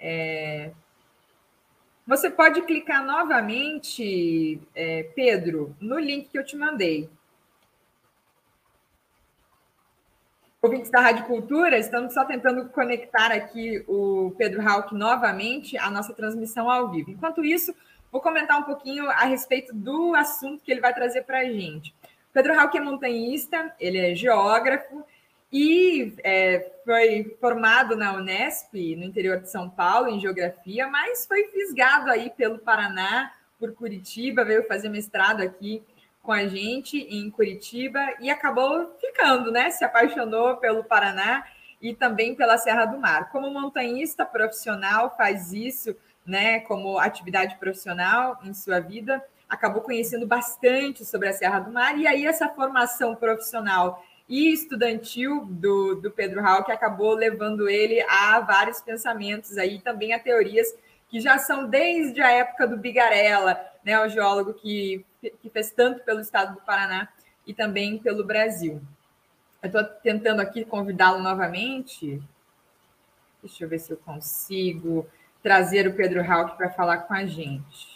[0.00, 0.72] é...
[2.06, 7.10] você pode clicar novamente, é, Pedro, no link que eu te mandei.
[10.64, 16.14] Ouvintes da Rádio Cultura, estamos só tentando conectar aqui o Pedro Hauck novamente à nossa
[16.14, 17.10] transmissão ao vivo.
[17.10, 17.74] Enquanto isso,
[18.12, 21.92] vou comentar um pouquinho a respeito do assunto que ele vai trazer para a gente.
[22.32, 25.04] Pedro Hauck é montanhista, ele é geógrafo,
[25.52, 31.42] e é, foi formado na Unesp, no interior de São Paulo, em geografia, mas foi
[31.48, 35.82] fisgado aí pelo Paraná, por Curitiba, veio fazer mestrado aqui
[36.22, 39.70] com a gente em Curitiba e acabou ficando, né?
[39.70, 41.44] Se apaixonou pelo Paraná
[41.80, 43.30] e também pela Serra do Mar.
[43.30, 51.04] Como montanhista profissional, faz isso, né, como atividade profissional em sua vida, acabou conhecendo bastante
[51.04, 56.40] sobre a Serra do Mar e aí essa formação profissional e estudantil do, do Pedro
[56.64, 60.68] que acabou levando ele a vários pensamentos aí, também a teorias
[61.08, 66.02] que já são desde a época do Bigarella, né, o geólogo que, que fez tanto
[66.04, 67.08] pelo estado do Paraná
[67.46, 68.82] e também pelo Brasil.
[69.62, 72.20] Eu estou tentando aqui convidá-lo novamente.
[73.42, 75.06] Deixa eu ver se eu consigo
[75.42, 77.92] trazer o Pedro Hauck para falar com a gente.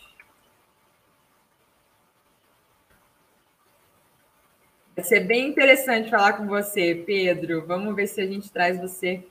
[4.94, 7.66] Vai ser bem interessante falar com você, Pedro.
[7.66, 9.26] Vamos ver se a gente traz você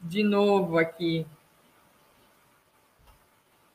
[0.00, 1.26] de novo aqui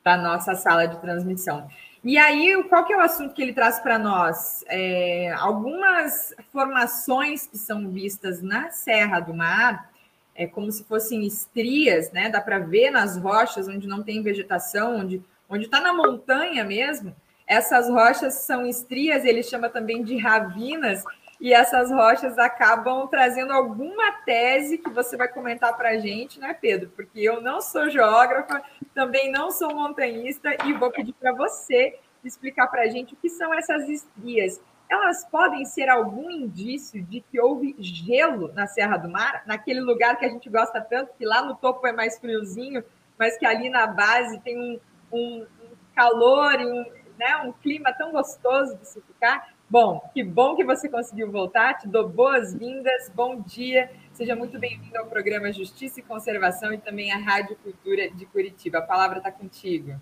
[0.03, 1.69] para nossa sala de transmissão.
[2.03, 4.63] E aí, qual que é o assunto que ele traz para nós?
[4.67, 9.89] É, algumas formações que são vistas na Serra do Mar,
[10.35, 12.29] é como se fossem estrias, né?
[12.29, 17.15] Dá para ver nas rochas onde não tem vegetação, onde onde está na montanha mesmo.
[17.45, 21.03] Essas rochas são estrias, ele chama também de ravinas,
[21.43, 26.53] e essas rochas acabam trazendo alguma tese que você vai comentar para a gente, né,
[26.53, 26.89] Pedro?
[26.95, 28.63] Porque eu não sou geógrafa,
[28.95, 33.27] também não sou montanhista e vou pedir para você explicar para a gente o que
[33.29, 34.61] são essas estrias.
[34.89, 40.17] Elas podem ser algum indício de que houve gelo na Serra do Mar, naquele lugar
[40.17, 42.81] que a gente gosta tanto, que lá no topo é mais friozinho,
[43.19, 44.79] mas que ali na base tem um,
[45.11, 45.45] um,
[45.93, 46.85] calor e um,
[47.19, 49.52] né, um clima tão gostoso de se ficar.
[49.69, 51.75] Bom, que bom que você conseguiu voltar.
[51.75, 53.09] Te dou boas-vindas.
[53.15, 53.89] Bom dia.
[54.11, 58.79] Seja muito bem-vindo ao programa Justiça e Conservação e também à Rádio Cultura de Curitiba.
[58.79, 59.95] A palavra está contigo.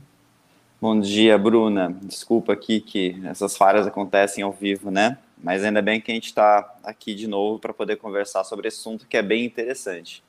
[0.81, 1.95] Bom dia, Bruna.
[2.01, 5.17] Desculpa aqui que essas falhas acontecem ao vivo, né?
[5.37, 8.79] Mas ainda bem que a gente está aqui de novo para poder conversar sobre esse
[8.79, 10.23] assunto que é bem interessante.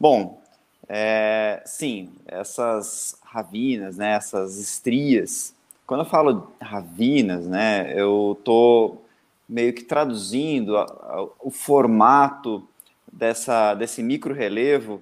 [0.00, 0.40] Bom,
[0.88, 5.54] é, sim, essas ravinas, né, essas estrias,
[5.88, 9.06] quando eu falo ravinas, né, eu estou
[9.48, 12.62] meio que traduzindo a, a, o formato
[13.10, 15.00] dessa, desse micro relevo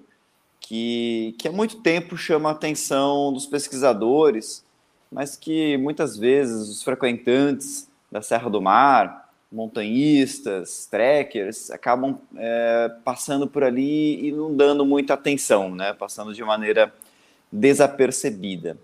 [0.60, 4.64] que, que há muito tempo chama a atenção dos pesquisadores,
[5.10, 13.48] mas que muitas vezes os frequentantes da Serra do Mar, montanhistas, trekkers, acabam é, passando
[13.48, 15.92] por ali e não dando muita atenção, né?
[15.92, 16.94] passando de maneira
[17.50, 18.78] desapercebida.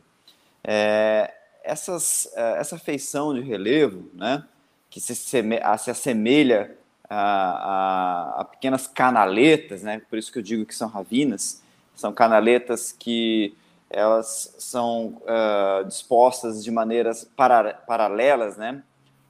[0.64, 1.32] É,
[1.64, 4.44] essas, eh, essa feição de relevo, né,
[4.90, 6.76] que se, se assemelha
[7.08, 11.62] a, a, a, pequenas canaletas, né, por isso que eu digo que são ravinas,
[11.94, 13.54] são canaletas que
[13.88, 18.82] elas são uh, dispostas de maneiras para, paralelas, né,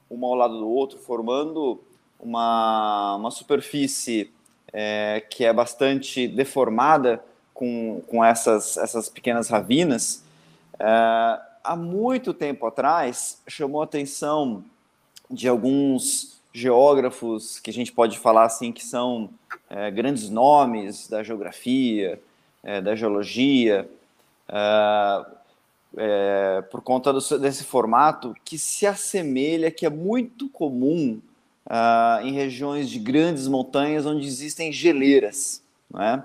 [0.09, 1.83] uma ao lado do outro, formando
[2.19, 4.31] uma, uma superfície
[4.71, 10.23] é, que é bastante deformada com, com essas, essas pequenas ravinas.
[10.75, 14.63] Uh, há muito tempo atrás chamou a atenção
[15.29, 19.29] de alguns geógrafos que a gente pode falar assim que são
[19.69, 22.21] é, grandes nomes da geografia,
[22.61, 23.89] é, da geologia,
[24.47, 25.25] é,
[25.95, 31.19] é por conta do, desse formato que se assemelha, que é muito comum
[31.67, 35.63] é, em regiões de grandes montanhas onde existem geleiras,
[35.95, 36.21] é?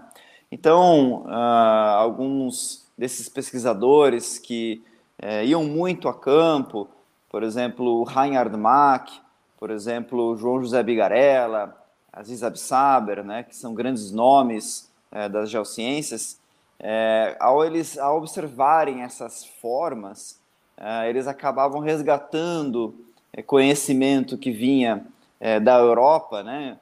[0.51, 4.83] Então, alguns desses pesquisadores que
[5.21, 6.89] é, iam muito a campo,
[7.29, 9.13] por exemplo, Reinhard Mack,
[9.59, 11.77] por exemplo, João José Bigarella,
[12.13, 16.39] Aziz Absaber, né, que são grandes nomes é, das geociências,
[16.81, 20.39] é, ao eles ao observarem essas formas,
[20.77, 22.95] é, eles acabavam resgatando
[23.33, 25.05] é, conhecimento que vinha
[25.41, 26.79] é, da Europa, né,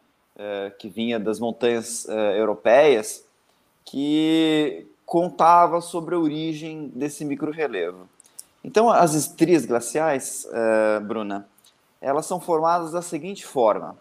[0.79, 3.25] que vinha das montanhas europeias,
[3.87, 8.07] que contava sobre a origem desse microrelevo.
[8.67, 11.49] Então, as estrias glaciais, uh, Bruna,
[12.01, 13.97] elas são formadas da seguinte forma: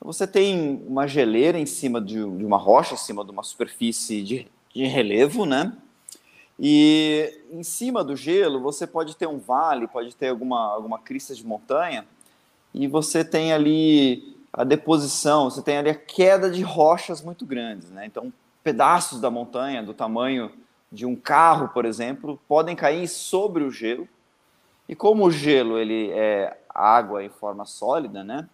[0.00, 4.22] você tem uma geleira em cima de, de uma rocha, em cima de uma superfície
[4.22, 5.76] de, de relevo, né?
[6.60, 11.34] E em cima do gelo você pode ter um vale, pode ter alguma, alguma crista
[11.34, 12.06] de montanha,
[12.72, 17.90] e você tem ali a deposição, você tem ali a queda de rochas muito grandes,
[17.90, 18.06] né?
[18.06, 18.32] Então,
[18.62, 20.52] pedaços da montanha do tamanho
[20.90, 24.08] de um carro, por exemplo, podem cair sobre o gelo.
[24.88, 28.48] E como o gelo ele é água em forma sólida, né?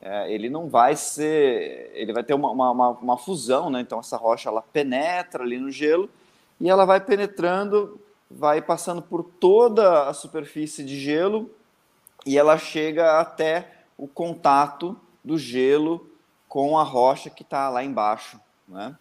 [0.00, 3.80] É, ele não vai ser, ele vai ter uma, uma, uma, fusão, né?
[3.80, 6.08] Então essa rocha ela penetra ali no gelo
[6.58, 11.50] e ela vai penetrando, vai passando por toda a superfície de gelo
[12.24, 16.06] e ela chega até o contato do gelo
[16.48, 18.96] com a rocha que está lá embaixo, né?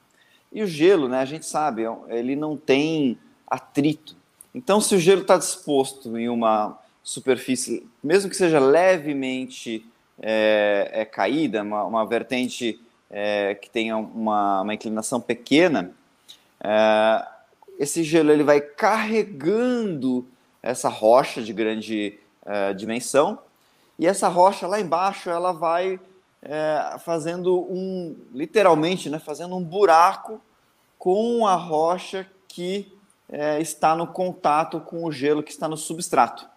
[0.51, 4.15] E o gelo, né, a gente sabe, é ele não tem atrito.
[4.53, 9.85] Então, se o gelo está disposto em uma superfície, mesmo que seja levemente
[10.21, 15.91] é, é caída, uma, uma vertente é, que tenha uma, uma inclinação pequena,
[16.61, 17.27] é,
[17.79, 20.27] esse gelo ele vai carregando
[20.61, 23.39] essa rocha de grande é, dimensão
[23.97, 25.99] e essa rocha lá embaixo ela vai
[26.41, 30.41] é, fazendo um, literalmente, né, fazendo um buraco
[30.97, 32.91] com a rocha que
[33.29, 36.47] é, está no contato com o gelo que está no substrato.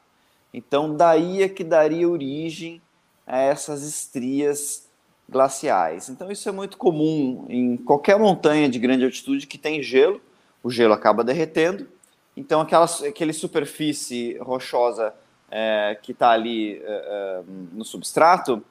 [0.52, 2.80] Então, daí é que daria origem
[3.26, 4.88] a essas estrias
[5.28, 6.08] glaciais.
[6.08, 10.20] Então, isso é muito comum em qualquer montanha de grande altitude que tem gelo,
[10.62, 11.88] o gelo acaba derretendo,
[12.36, 15.14] então aquela, aquela superfície rochosa
[15.50, 18.64] é, que está ali é, é, no substrato,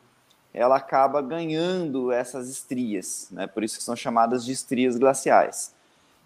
[0.54, 3.48] ela acaba ganhando essas estrias, né?
[3.48, 5.74] por isso que são chamadas de estrias glaciais.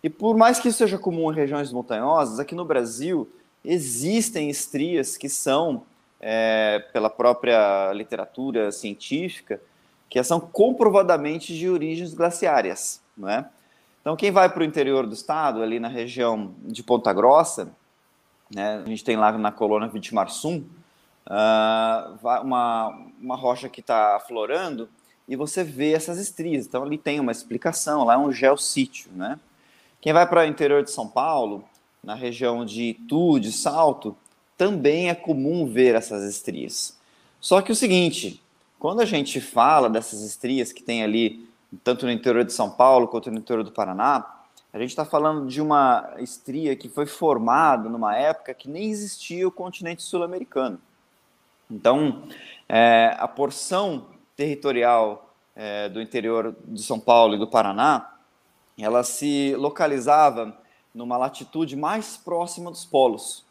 [0.03, 3.30] E por mais que isso seja comum em regiões montanhosas, aqui no Brasil
[3.63, 5.84] existem estrias que são
[6.19, 9.59] é, pela própria literatura científica,
[10.09, 13.49] que são comprovadamente de origens glaciárias, não é?
[14.01, 17.71] Então, quem vai para o interior do estado, ali na região de Ponta Grossa,
[18.53, 20.63] né, a gente tem lá na colônia Vitimarsum,
[21.28, 24.89] uh, uma, uma rocha que está aflorando
[25.28, 26.65] e você vê essas estrias.
[26.65, 29.39] Então, ali tem uma explicação, lá é um geossítio, né?
[30.01, 31.63] Quem vai para o interior de São Paulo,
[32.03, 34.15] na região de Itu, de Salto,
[34.55, 36.97] também é comum ver essas estrias.
[37.41, 38.41] Só que o seguinte,
[38.78, 41.49] quando a gente fala dessas estrias que tem ali,
[41.84, 45.47] tanto no interior de São Paulo quanto no interior do Paraná, a gente está falando
[45.47, 50.80] de uma estria que foi formada numa época que nem existia o continente sul-americano.
[51.70, 52.28] Então,
[52.70, 58.16] é, a porção territorial é, do interior de São Paulo e do Paraná,
[58.78, 60.57] ela se localizava
[60.93, 63.45] numa latitude mais próxima dos polos.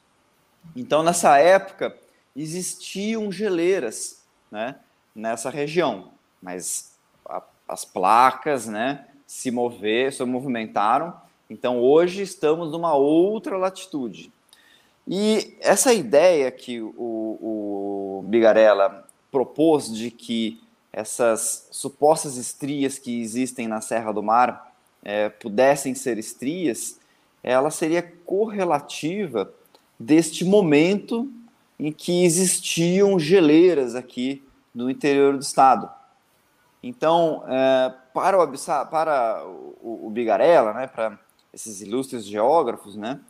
[0.77, 1.97] Então, nessa época,
[2.37, 4.77] existiam geleiras né,
[5.15, 6.11] nessa região,
[6.43, 6.97] mas
[7.27, 11.15] a, as placas né, se mover, se movimentaram.
[11.49, 14.33] Então, hoje estamos numa outra latitude.
[15.07, 17.94] E essa ideia que o, o
[18.25, 20.61] Bigarella propôs de que
[20.93, 24.73] essas supostas estrias que existem na Serra do Mar
[25.03, 27.01] é, pudessem ser estrias,
[27.43, 29.53] ela seria correlativa
[29.99, 31.31] deste momento
[31.79, 34.43] em que existiam geleiras aqui
[34.75, 35.91] no interior do estado.
[36.83, 38.53] Então, é, para, o,
[38.91, 41.19] para o, o Bigarella, né, para
[41.53, 43.21] esses ilustres geógrafos, né,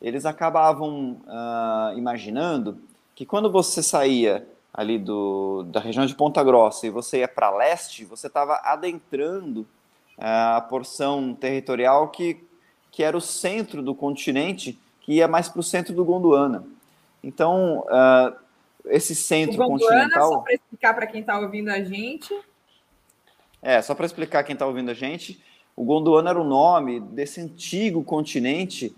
[0.00, 2.78] eles acabavam uh, imaginando
[3.14, 7.54] que quando você saía ali do, da região de Ponta Grossa e você ia para
[7.56, 9.60] leste, você estava adentrando
[10.18, 12.42] uh, a porção territorial que,
[12.90, 16.64] que era o centro do continente, que ia mais para o centro do Gondwana.
[17.22, 18.36] Então, uh,
[18.86, 20.32] esse centro o Gondwana, continental.
[20.32, 22.40] Só para explicar para quem está ouvindo a gente.
[23.62, 25.40] É, só para explicar quem está ouvindo a gente,
[25.76, 28.94] o Gondwana era o nome desse antigo continente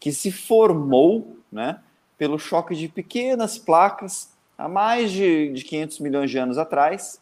[0.00, 1.80] que se formou né,
[2.18, 7.20] pelo choque de pequenas placas há mais de, de 500 milhões de anos atrás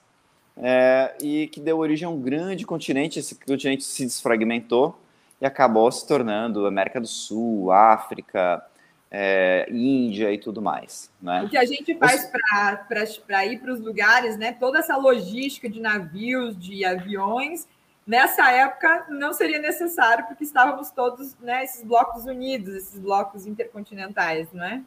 [0.57, 3.19] é, e que deu origem a um grande continente.
[3.19, 4.99] Esse continente se desfragmentou
[5.41, 8.65] e acabou se tornando América do Sul, África,
[9.11, 11.11] é, Índia e tudo mais.
[11.21, 11.43] Né?
[11.43, 14.53] O que a gente faz para ir para os lugares, né?
[14.53, 17.69] toda essa logística de navios, de aviões,
[18.07, 24.47] Nessa época não seria necessário, porque estávamos todos, né, esses blocos unidos, esses blocos intercontinentais,
[24.53, 24.83] não é?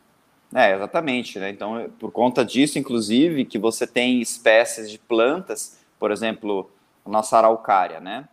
[0.56, 1.50] É, exatamente, né?
[1.50, 6.72] Então, por conta disso, inclusive, que você tem espécies de plantas, por exemplo,
[7.06, 8.28] a nossa araucária, né?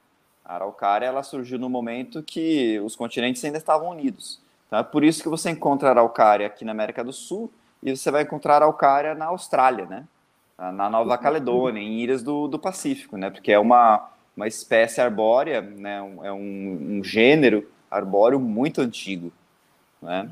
[0.45, 4.41] A araucária, ela surgiu no momento que os continentes ainda estavam unidos.
[4.67, 8.11] Então, é por isso que você encontra araucária aqui na América do Sul e você
[8.11, 10.05] vai encontrar araucária na Austrália, né?
[10.57, 13.29] Na Nova Caledônia, em ilhas do, do Pacífico, né?
[13.29, 19.33] Porque é uma uma espécie arbórea, né, é um, um gênero arbóreo muito antigo.
[20.03, 20.31] Né?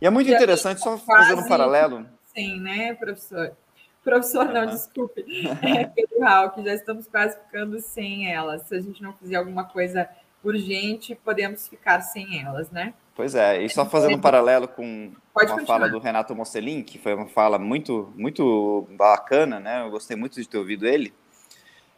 [0.00, 2.06] E é muito e interessante, só fazendo um paralelo.
[2.34, 3.52] Sim, né, professor?
[4.02, 4.70] Professor, não, uhum.
[4.70, 5.24] desculpe.
[5.62, 8.62] É, Pedro que já estamos quase ficando sem elas.
[8.62, 10.08] Se a gente não fizer alguma coisa
[10.42, 12.92] urgente, podemos ficar sem elas, né?
[13.16, 15.78] Pois é, e só fazendo um paralelo com Pode uma continuar.
[15.78, 19.82] fala do Renato Mosselin, que foi uma fala muito, muito bacana, né?
[19.82, 21.14] Eu gostei muito de ter ouvido ele.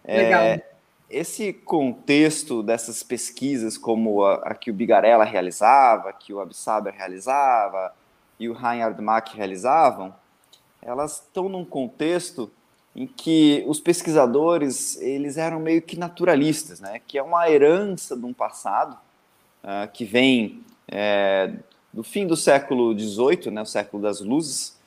[0.07, 0.43] Legal.
[0.43, 0.63] É,
[1.09, 7.95] esse contexto dessas pesquisas, como a, a, que o Bigarella realizava, que o Absaber realizava
[8.39, 10.15] e o Reinhard Mack realizavam,
[10.83, 12.51] elas estão num contexto
[12.95, 17.01] em que os pesquisadores eles eram meio que naturalistas, né?
[17.07, 18.97] Que é uma herança de um passado
[19.63, 21.53] uh, que vem é,
[21.93, 23.63] do fim do século XVIII, né?
[23.63, 24.79] O século das luzes,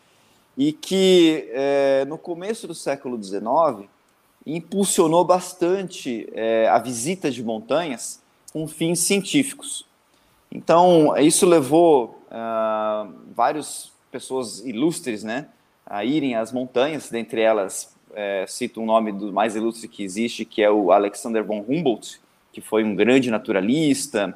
[0.57, 3.88] e que é, no começo do século XIX
[4.56, 8.22] impulsionou bastante é, a visita de montanhas
[8.52, 9.86] com fins científicos.
[10.52, 15.47] Então, isso levou uh, várias pessoas ilustres né,
[15.86, 20.43] a irem às montanhas, dentre elas, é, cito um nome do mais ilustre que existe,
[20.43, 22.20] que é o Alexander von Humboldt,
[22.52, 24.36] que foi um grande naturalista,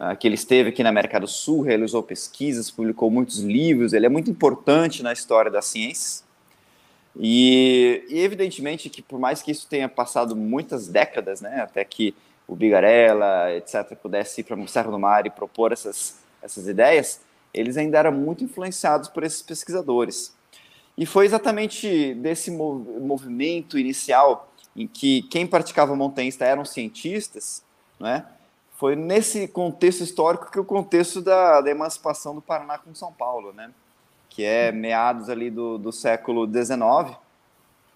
[0.00, 4.06] uh, que ele esteve aqui na América do Sul, realizou pesquisas, publicou muitos livros, ele
[4.06, 6.24] é muito importante na história das ciências.
[7.18, 12.14] E, e, evidentemente que por mais que isso tenha passado muitas décadas, né, até que
[12.48, 17.20] o Bigarella, etc., pudesse ir para o Serra do Mar e propor essas, essas ideias,
[17.52, 20.34] eles ainda eram muito influenciados por esses pesquisadores.
[20.96, 27.62] E foi exatamente desse mov movimento inicial em que quem praticava montanhista eram cientistas,
[28.00, 28.26] né,
[28.72, 33.52] foi nesse contexto histórico que o contexto da, da emancipação do Paraná com São Paulo,
[33.52, 33.70] né,
[34.32, 37.18] que é meados ali do, do século XIX,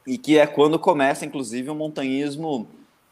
[0.07, 2.69] e que é quando começa, inclusive, o montanhismo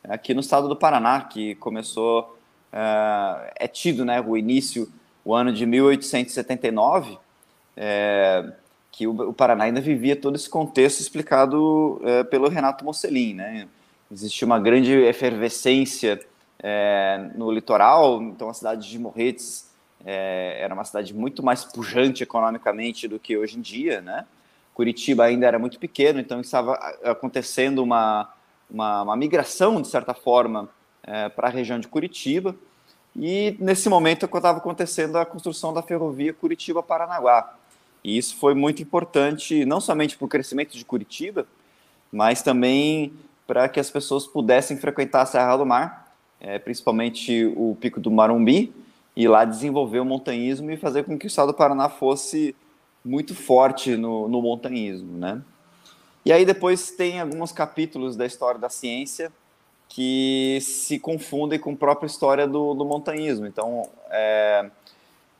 [0.06, 2.36] aqui no estado do Paraná, que começou,
[2.70, 4.92] uh, é tido né, o início,
[5.24, 7.18] o ano de 1879,
[7.74, 8.52] é,
[8.92, 13.32] que o, o, Paraná ainda vivia todo esse contexto explicado é, pelo Renato Mocelin.
[13.32, 13.66] Né?
[14.12, 16.20] Existia uma grande efervescência
[16.62, 19.73] é, no litoral, então a cidade de Morretes
[20.04, 24.26] é, era uma cidade muito mais pujante economicamente do que hoje em dia, né?
[24.74, 26.74] Curitiba ainda era muito pequeno, então estava
[27.04, 28.28] acontecendo uma,
[28.68, 30.68] uma, uma migração, de certa forma,
[31.02, 32.54] é, para a região de Curitiba,
[33.16, 37.54] e nesse momento estava acontecendo a construção da ferrovia Curitiba-Paranaguá.
[38.02, 41.46] E isso foi muito importante, não somente para o crescimento de Curitiba,
[42.10, 43.12] mas também
[43.46, 48.10] para que as pessoas pudessem frequentar a Serra do Mar, é, principalmente o Pico do
[48.10, 48.72] Marumbi,
[49.16, 52.54] e lá desenvolver o montanhismo e fazer com que o estado do Paraná fosse
[53.04, 55.42] muito forte no, no montanhismo, né?
[56.24, 59.30] E aí depois tem alguns capítulos da história da ciência
[59.88, 63.46] que se confundem com a própria história do, do montanhismo.
[63.46, 64.70] Então, é,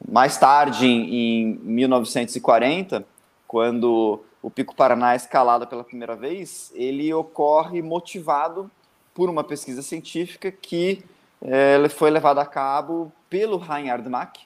[0.06, 3.04] mais tarde, em, em 1940,
[3.48, 8.70] quando o Pico Paraná é escalado pela primeira vez, ele ocorre motivado
[9.14, 11.02] por uma pesquisa científica que
[11.44, 14.40] é, foi levada a cabo pelo Reinhard Mack,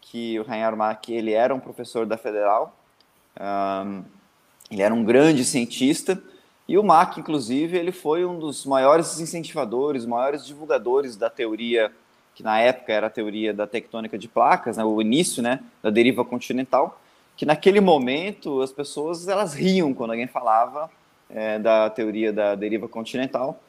[0.00, 2.76] que o Reinhard Mack ele era um professor da Federal,
[3.40, 4.04] um,
[4.70, 6.22] ele era um grande cientista,
[6.68, 11.90] e o Mack, inclusive, ele foi um dos maiores incentivadores, maiores divulgadores da teoria,
[12.34, 15.90] que na época era a teoria da tectônica de placas, né, o início né, da
[15.90, 17.00] deriva continental,
[17.36, 20.90] que naquele momento as pessoas elas riam quando alguém falava
[21.28, 23.60] é, da teoria da deriva continental,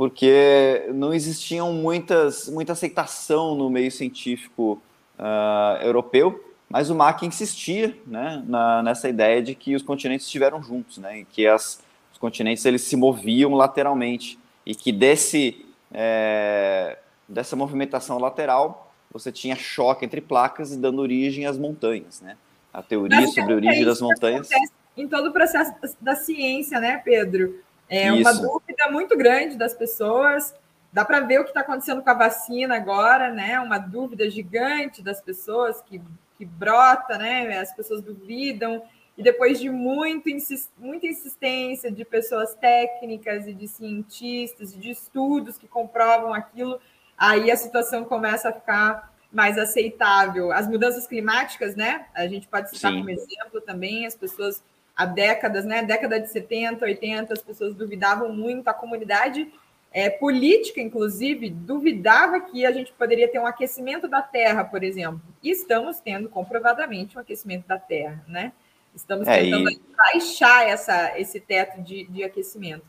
[0.00, 4.80] porque não existiam muitas, muita aceitação no meio científico
[5.18, 10.62] uh, europeu, mas o Mack insistia né, na, nessa ideia de que os continentes estiveram
[10.62, 16.96] juntos, né, e que as, os continentes eles se moviam lateralmente, e que desse, é,
[17.28, 22.22] dessa movimentação lateral você tinha choque entre placas e dando origem às montanhas.
[22.22, 22.38] Né?
[22.72, 24.48] A teoria sobre a origem das montanhas.
[24.96, 27.60] Em todo o processo da ciência, né, Pedro?
[27.90, 28.20] É Isso.
[28.20, 30.54] uma dúvida muito grande das pessoas.
[30.92, 33.58] Dá para ver o que está acontecendo com a vacina agora, né?
[33.58, 36.00] Uma dúvida gigante das pessoas que,
[36.38, 37.58] que brota, né?
[37.58, 38.80] As pessoas duvidam.
[39.18, 40.30] E depois de muito,
[40.78, 46.80] muita insistência de pessoas técnicas e de cientistas, e de estudos que comprovam aquilo,
[47.18, 50.52] aí a situação começa a ficar mais aceitável.
[50.52, 52.06] As mudanças climáticas, né?
[52.14, 52.98] A gente pode citar Sim.
[52.98, 54.62] como exemplo também, as pessoas
[55.00, 55.82] há décadas, né?
[55.82, 59.50] Década de 70, 80, as pessoas duvidavam muito, a comunidade
[59.90, 65.22] é, política, inclusive, duvidava que a gente poderia ter um aquecimento da Terra, por exemplo.
[65.42, 68.52] E estamos tendo comprovadamente um aquecimento da Terra, né?
[68.94, 69.80] Estamos é, tentando e...
[69.96, 72.84] baixar essa, esse teto de, de aquecimento.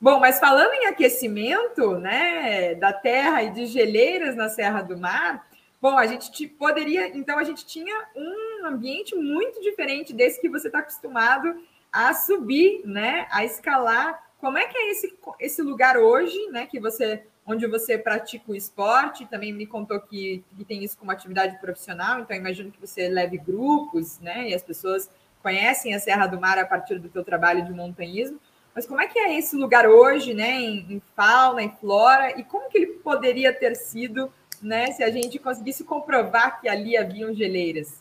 [0.00, 5.50] Bom, mas falando em aquecimento, né, da Terra e de geleiras na Serra do Mar,
[5.80, 10.68] Bom, a gente poderia, então a gente tinha um ambiente muito diferente desse que você
[10.68, 13.26] está acostumado a subir, né?
[13.30, 14.30] A escalar.
[14.38, 16.66] Como é que é esse, esse lugar hoje, né?
[16.66, 21.10] Que você, onde você pratica o esporte, também me contou que, que tem isso como
[21.10, 24.48] atividade profissional, então imagino que você leve grupos, né?
[24.48, 25.10] E as pessoas
[25.42, 28.38] conhecem a Serra do Mar a partir do teu trabalho de montanhismo.
[28.74, 30.52] Mas como é que é esse lugar hoje, né?
[30.52, 34.32] Em, em fauna, em flora, e como que ele poderia ter sido
[34.62, 37.99] né, se a gente conseguisse comprovar que ali haviam geleiras?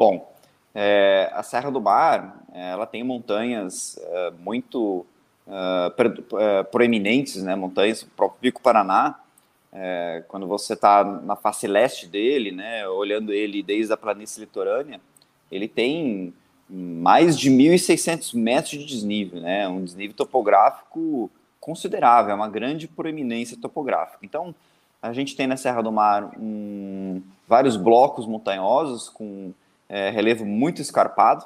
[0.00, 0.32] Bom,
[0.74, 5.04] é, a Serra do Mar, ela tem montanhas é, muito
[5.46, 9.20] é, proeminentes, né, montanhas, o próprio Pico Paraná,
[9.70, 14.98] é, quando você está na face leste dele, né, olhando ele desde a planície litorânea,
[15.52, 16.32] ele tem
[16.66, 21.30] mais de 1.600 metros de desnível, né, um desnível topográfico
[21.60, 24.24] considerável, é uma grande proeminência topográfica.
[24.24, 24.54] Então,
[25.02, 29.52] a gente tem na Serra do Mar um, vários blocos montanhosos com
[29.90, 31.44] é, relevo muito escarpado,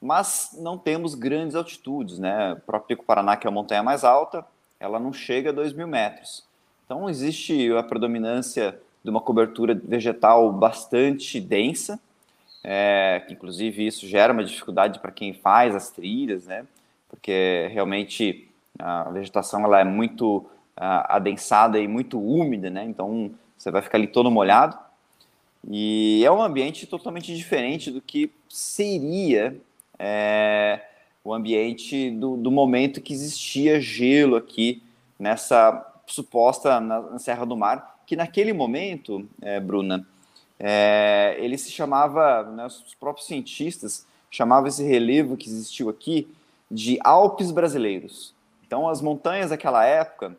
[0.00, 2.54] mas não temos grandes altitudes, né?
[2.54, 4.44] O próprio Pico Paraná, que é a montanha mais alta,
[4.80, 6.44] ela não chega a 2 mil metros.
[6.84, 12.00] Então existe a predominância de uma cobertura vegetal bastante densa,
[12.64, 16.64] é, que inclusive isso gera uma dificuldade para quem faz as trilhas, né?
[17.08, 18.48] Porque realmente
[18.78, 22.84] a vegetação ela é muito adensada e muito úmida, né?
[22.84, 24.78] Então você vai ficar ali todo molhado.
[25.70, 29.54] E é um ambiente totalmente diferente do que seria
[29.98, 30.80] é,
[31.22, 34.82] o ambiente do, do, momento que existia gelo aqui
[35.18, 40.06] nessa suposta na, na, Serra do Mar, que naquele momento, é, Bruna,
[40.58, 46.28] é, ele se chamava, né, os próprios cientistas chamavam esse relevo que existiu aqui
[46.70, 48.34] de Alpes brasileiros.
[48.66, 50.34] Então, as montanhas daquela época,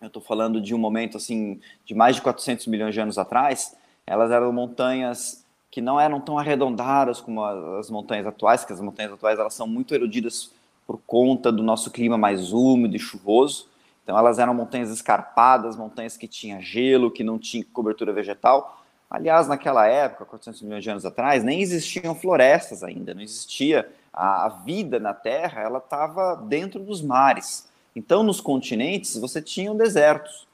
[0.00, 3.76] eu estou falando de um momento assim de mais de 400 milhões de anos atrás,
[4.10, 9.12] elas eram montanhas que não eram tão arredondadas como as montanhas atuais, que as montanhas
[9.12, 10.50] atuais elas são muito erodidas
[10.84, 13.68] por conta do nosso clima mais úmido e chuvoso.
[14.02, 18.82] Então elas eram montanhas escarpadas, montanhas que tinha gelo, que não tinha cobertura vegetal.
[19.08, 24.46] Aliás, naquela época, 400 milhões de anos atrás, nem existiam florestas ainda, não existia a,
[24.46, 27.68] a vida na Terra, ela estava dentro dos mares.
[27.94, 30.48] Então, nos continentes, você tinha desertos.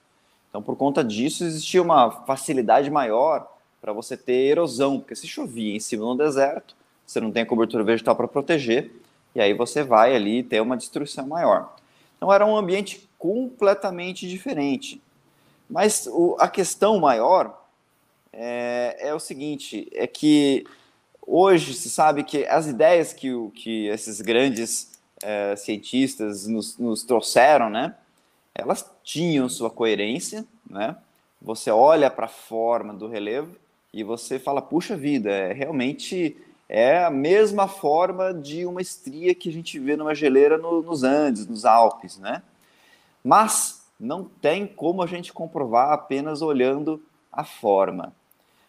[0.57, 3.47] Então, por conta disso, existia uma facilidade maior
[3.79, 6.75] para você ter erosão, porque se chovia em cima de um deserto,
[7.07, 8.91] você não tem a cobertura vegetal para proteger,
[9.35, 11.77] e aí você vai ali ter uma destruição maior.
[12.17, 14.99] Então, era um ambiente completamente diferente.
[15.69, 17.63] Mas o, a questão maior
[18.33, 20.65] é, é, o seguinte: é que
[21.21, 27.69] hoje se sabe que as ideias que, que esses grandes é, cientistas nos, nos, trouxeram,
[27.69, 27.95] né?
[28.59, 30.97] Elas tinham sua coerência, né?
[31.41, 33.55] Você olha para a forma do relevo
[33.93, 36.37] e você fala, puxa vida, é, realmente
[36.69, 41.03] é a mesma forma de uma estria que a gente vê numa geleira no, nos
[41.05, 42.43] Andes, nos Alpes, né?
[43.23, 47.03] Mas não tem como a gente comprovar apenas olhando
[47.33, 48.13] a forma.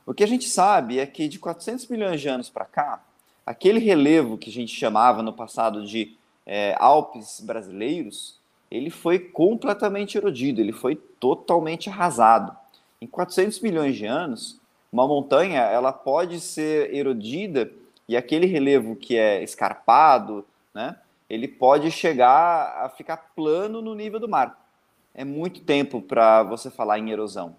[0.06, 3.04] O que a gente sabe é que de 400 milhões de anos para cá,
[3.46, 6.16] aquele relevo que a gente chamava no passado de
[6.46, 8.37] é, Alpes brasileiros,
[8.70, 12.56] ele foi completamente erodido, ele foi totalmente arrasado.
[13.02, 14.60] Em 400 milhões de anos,
[14.92, 17.72] uma montanha ela pode ser erodida
[18.08, 20.98] e aquele relevo que é escarpado, né,
[21.30, 24.66] ele pode chegar a ficar plano no nível do mar.
[25.14, 27.56] É muito tempo para você falar em erosão.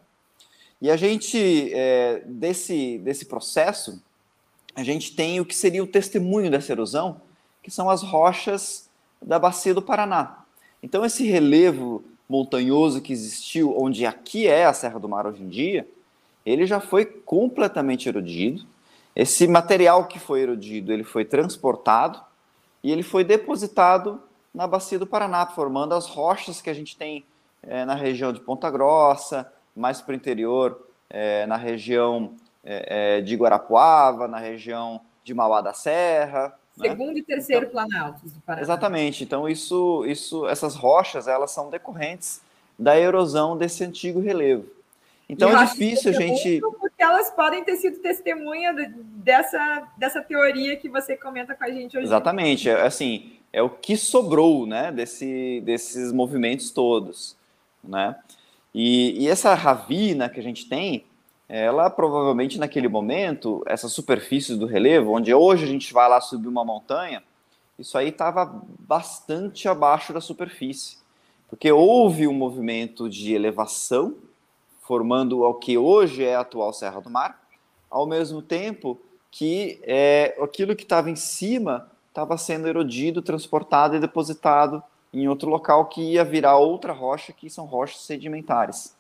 [0.81, 4.03] E a gente, é, desse, desse processo,
[4.75, 7.21] a gente tem o que seria o testemunho dessa erosão,
[7.63, 8.89] que são as rochas
[9.21, 10.45] da bacia do Paraná.
[10.83, 15.49] Então, esse relevo montanhoso que existiu, onde aqui é a Serra do Mar hoje em
[15.49, 15.89] dia,
[16.45, 18.65] ele já foi completamente erodido.
[19.15, 22.21] Esse material que foi erodido, ele foi transportado
[22.83, 24.23] e ele foi depositado
[24.55, 27.25] na bacia do Paraná, formando as rochas que a gente tem
[27.63, 33.35] é, na região de Ponta Grossa, mais para o interior, é, na região é, de
[33.37, 36.55] Guarapuava, na região de Mauá da Serra?
[36.79, 37.19] Segundo né?
[37.19, 38.63] e terceiro então, planaltos do Paraná.
[38.63, 39.25] Exatamente.
[39.25, 42.41] Então, isso, isso, essas rochas, elas são decorrentes
[42.79, 44.65] da erosão desse antigo relevo.
[45.29, 46.61] Então, é difícil a gente...
[46.61, 48.73] Porque elas podem ter sido testemunha
[49.17, 52.07] dessa, dessa teoria que você comenta com a gente hoje.
[52.07, 52.71] Exatamente.
[52.71, 57.37] É, assim, é o que sobrou, né, desse, desses movimentos todos,
[57.85, 58.17] né?
[58.75, 61.05] E, e essa ravina que a gente tem,
[61.49, 66.47] ela provavelmente naquele momento, essas superfícies do relevo, onde hoje a gente vai lá subir
[66.47, 67.23] uma montanha,
[67.79, 70.99] isso aí estava bastante abaixo da superfície,
[71.49, 74.17] porque houve um movimento de elevação,
[74.83, 77.41] formando o que hoje é a atual Serra do Mar,
[77.91, 78.99] ao mesmo tempo
[79.31, 84.83] que é, aquilo que estava em cima estava sendo erodido, transportado e depositado
[85.13, 88.98] em outro local que ia virar outra rocha, que são rochas sedimentares.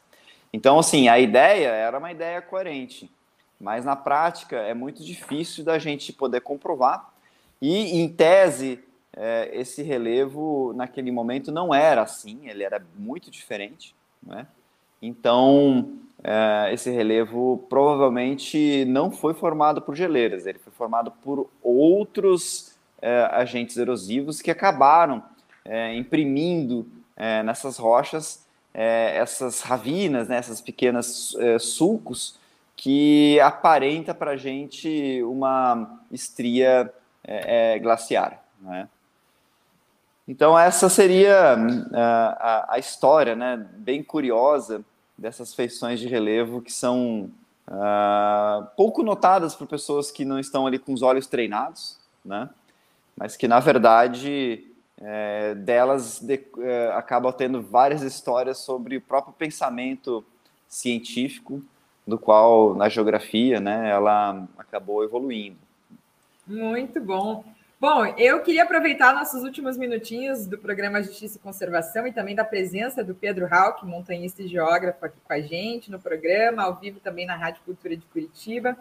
[0.58, 3.08] Então, assim, a ideia era uma ideia coerente,
[3.60, 7.12] mas na prática é muito difícil da gente poder comprovar.
[7.62, 8.80] E, em tese,
[9.16, 13.94] é, esse relevo naquele momento não era assim, ele era muito diferente.
[14.20, 14.48] Né?
[15.00, 15.92] Então,
[16.24, 23.28] é, esse relevo provavelmente não foi formado por geleiras, ele foi formado por outros é,
[23.30, 25.22] agentes erosivos que acabaram
[25.64, 26.84] é, imprimindo
[27.16, 32.38] é, nessas rochas é, essas ravinas, né, essas pequenas é, sulcos
[32.76, 36.92] que aparenta para a gente uma estria
[37.24, 38.40] é, é, glaciar.
[38.60, 38.88] Né?
[40.26, 41.56] Então essa seria
[41.92, 44.84] a, a, história, né, bem curiosa
[45.16, 47.30] dessas feições de relevo que são
[47.66, 52.48] uh, pouco notadas por pessoas que não estão ali com os olhos treinados, né?
[53.16, 54.64] Mas que na verdade
[55.00, 60.24] é, delas de, é, acabam tendo várias histórias sobre o próprio pensamento
[60.68, 61.62] científico,
[62.06, 65.58] do qual na geografia, né, ela acabou evoluindo.
[66.46, 67.44] Muito bom.
[67.80, 72.44] Bom, eu queria aproveitar nossos últimos minutinhos do programa Justiça e Conservação e também da
[72.44, 76.98] presença do Pedro Hauck, montanhista e geógrafo, aqui com a gente no programa, ao vivo
[76.98, 78.76] também na Rádio Cultura de Curitiba,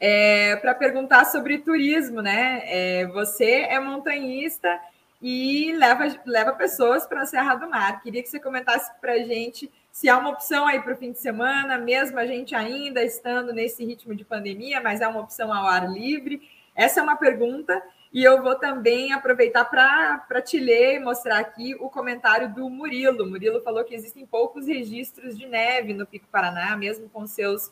[0.00, 2.62] é, para perguntar sobre turismo, né?
[2.64, 4.80] É, você é montanhista
[5.22, 8.00] e leva, leva pessoas para a Serra do Mar.
[8.00, 11.12] Queria que você comentasse para a gente se há uma opção aí para o fim
[11.12, 15.52] de semana, mesmo a gente ainda estando nesse ritmo de pandemia, mas é uma opção
[15.52, 16.40] ao ar livre.
[16.74, 17.82] Essa é uma pergunta.
[18.12, 23.28] E eu vou também aproveitar para te ler e mostrar aqui o comentário do Murilo.
[23.28, 27.70] Murilo falou que existem poucos registros de neve no Pico Paraná, mesmo com seus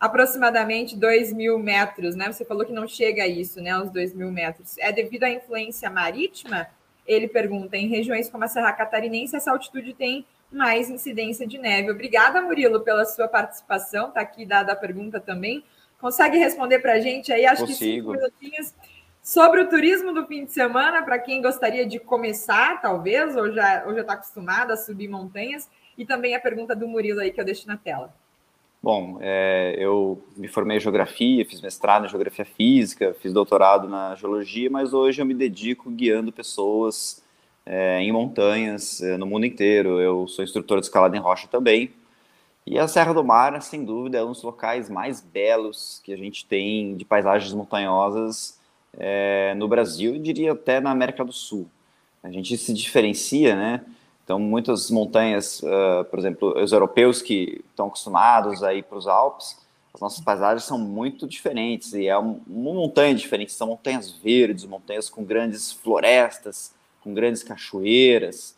[0.00, 2.32] aproximadamente 2 mil metros, né?
[2.32, 3.70] Você falou que não chega a isso, né?
[3.70, 4.78] Aos 2 mil metros.
[4.78, 6.66] É devido à influência marítima?
[7.06, 11.90] Ele pergunta, em regiões como a Serra Catarinense, essa altitude tem mais incidência de neve.
[11.90, 14.08] Obrigada, Murilo, pela sua participação.
[14.08, 15.64] Está aqui dada a pergunta também.
[16.00, 17.44] Consegue responder para a gente aí?
[17.44, 17.78] Acho Consigo.
[17.78, 18.74] que cinco minutinhos.
[19.22, 23.82] Sobre o turismo do fim de semana, para quem gostaria de começar, talvez, ou já
[23.88, 27.66] está acostumado a subir montanhas, e também a pergunta do Murilo aí que eu deixo
[27.66, 28.14] na tela.
[28.84, 34.14] Bom, é, eu me formei em geografia, fiz mestrado em geografia física, fiz doutorado na
[34.14, 37.24] geologia, mas hoje eu me dedico guiando pessoas
[37.64, 39.98] é, em montanhas é, no mundo inteiro.
[40.02, 41.92] Eu sou instrutor de escalada em rocha também.
[42.66, 46.16] E a Serra do Mar, sem dúvida, é um dos locais mais belos que a
[46.18, 48.60] gente tem de paisagens montanhosas
[48.98, 51.66] é, no Brasil e diria até na América do Sul.
[52.22, 53.80] A gente se diferencia, né?
[54.24, 59.06] Então, muitas montanhas, uh, por exemplo, os europeus que estão acostumados a ir para os
[59.06, 59.58] Alpes,
[59.92, 63.52] as nossas paisagens são muito diferentes e é uma montanha diferente.
[63.52, 68.56] São montanhas verdes, montanhas com grandes florestas, com grandes cachoeiras.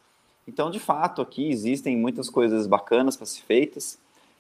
[0.49, 3.99] Então, de fato, aqui existem muitas coisas bacanas para ser feitas.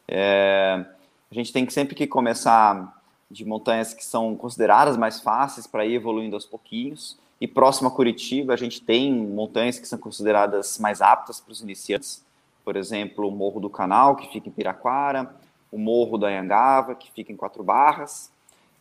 [0.08, 0.86] É,
[1.30, 2.96] a gente tem que sempre que começar
[3.30, 7.18] de montanhas que são consideradas mais fáceis para ir evoluindo aos pouquinhos.
[7.40, 11.60] E próximo a Curitiba, a gente tem montanhas que são consideradas mais aptas para os
[11.60, 12.24] iniciantes.
[12.64, 15.34] Por exemplo, o Morro do Canal, que fica em Piraquara,
[15.70, 18.30] o Morro da Anhangava, que fica em Quatro Barras.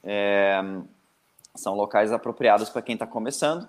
[0.03, 0.63] É,
[1.53, 3.67] são locais apropriados para quem está começando.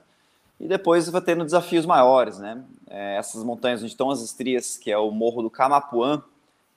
[0.59, 2.63] E depois vai tendo desafios maiores, né?
[2.89, 6.23] É, essas montanhas onde estão as estrias, que é o Morro do Camapuã,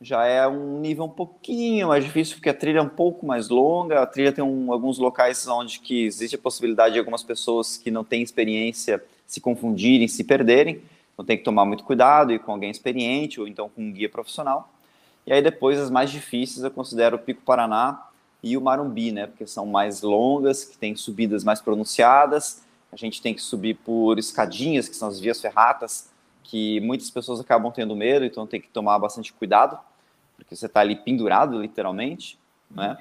[0.02, 3.50] já é um nível um pouquinho mais difícil, porque a trilha é um pouco mais
[3.50, 7.76] longa, a trilha tem um, alguns locais onde que existe a possibilidade de algumas pessoas
[7.76, 10.82] que não têm experiência se confundirem, se perderem,
[11.14, 14.08] então tem que tomar muito cuidado, ir com alguém experiente, ou então com um guia
[14.08, 14.72] profissional.
[15.28, 18.08] E aí depois as mais difíceis eu considero o Pico Paraná
[18.41, 23.22] e o Marumbi, né, porque são mais longas, que têm subidas mais pronunciadas, a gente
[23.22, 26.10] tem que subir por escadinhas, que são as vias ferratas,
[26.41, 29.78] que muitas pessoas acabam tendo medo, então tem que tomar bastante cuidado
[30.40, 32.40] porque você está ali pendurado, literalmente,
[32.72, 32.98] né?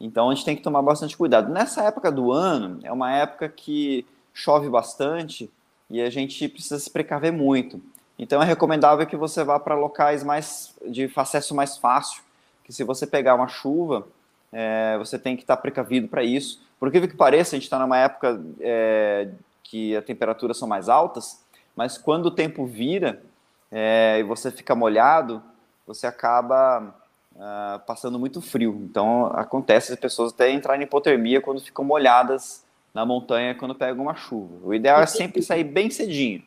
[0.00, 1.52] Então a gente tem que tomar bastante cuidado.
[1.52, 4.04] Nessa época do ano, é uma época que
[4.34, 5.48] chove bastante
[5.88, 7.80] e a gente precisa se precaver muito.
[8.18, 12.22] Então é recomendável que você vá para locais mais de acesso mais fácil,
[12.64, 14.06] que se você pegar uma chuva,
[14.52, 16.60] é, você tem que estar tá precavido para isso.
[16.80, 19.28] Por que que pareça, a gente está numa época é,
[19.62, 21.40] que as temperaturas são mais altas,
[21.76, 23.22] mas quando o tempo vira
[23.70, 25.42] é, e você fica molhado,
[25.86, 26.94] você acaba
[27.34, 28.80] uh, passando muito frio.
[28.88, 34.04] Então, acontece as pessoas até entrarem em hipotermia quando ficam molhadas na montanha quando pegam
[34.04, 34.66] uma chuva.
[34.66, 36.42] O ideal é sempre sair bem cedinho.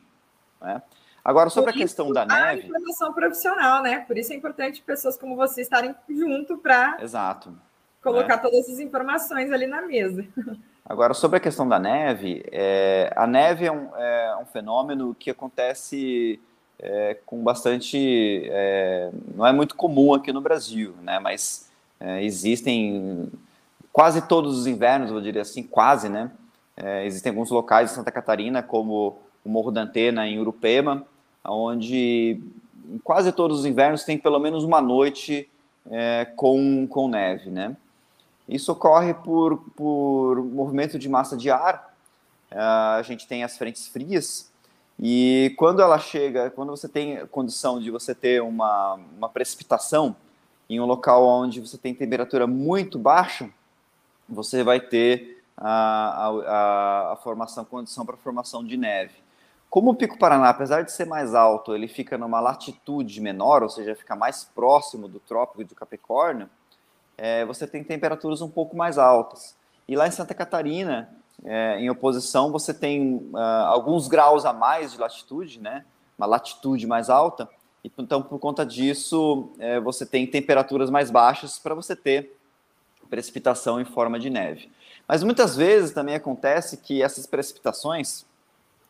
[0.60, 0.80] Né?
[1.24, 2.62] Agora, sobre Por a questão da neve.
[2.62, 4.00] A informação profissional, né?
[4.00, 6.98] Por isso é importante pessoas como você estarem junto para.
[7.00, 7.52] Exato.
[8.00, 8.42] Colocar né?
[8.42, 10.24] todas essas informações ali na mesa.
[10.88, 15.28] Agora, sobre a questão da neve, é, a neve é um, é um fenômeno que
[15.28, 16.40] acontece
[16.78, 18.48] é, com bastante.
[18.50, 21.18] É, não é muito comum aqui no Brasil, né?
[21.18, 21.70] Mas
[22.00, 23.30] é, existem
[23.92, 26.30] quase todos os invernos, eu diria assim, quase, né?
[26.76, 31.06] É, existem alguns locais em Santa Catarina, como o Morro da Antena, em Urupema,
[31.42, 32.40] onde
[32.92, 35.48] em quase todos os invernos tem pelo menos uma noite
[35.90, 37.76] é, com, com neve, né?
[38.48, 41.94] Isso ocorre por, por movimento de massa de ar.
[42.50, 44.52] É, a gente tem as frentes frias,
[44.98, 50.16] e quando ela chega, quando você tem condição de você ter uma, uma precipitação
[50.68, 53.50] em um local onde você tem temperatura muito baixa,
[54.28, 59.14] você vai ter a, a, a formação, condição para formação de neve.
[59.68, 63.68] Como o Pico Paraná, apesar de ser mais alto, ele fica numa latitude menor, ou
[63.68, 66.48] seja, fica mais próximo do Trópico de Capricórnio,
[67.18, 69.54] é, você tem temperaturas um pouco mais altas.
[69.88, 71.10] E lá em Santa Catarina,
[71.44, 75.84] é, em oposição, você tem uh, alguns graus a mais de latitude, né?
[76.16, 77.48] Uma latitude mais alta.
[77.84, 82.36] E, então, por conta disso, é, você tem temperaturas mais baixas para você ter
[83.08, 84.70] precipitação em forma de neve.
[85.06, 88.24] Mas muitas vezes também acontece que essas precipitações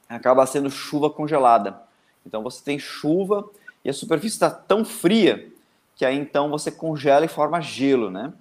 [0.09, 1.83] acabam sendo chuva congelada.
[2.25, 3.45] Então você tem chuva
[3.85, 5.53] e a superfície está tão fria
[5.95, 8.33] que aí então você congela e forma gelo, né?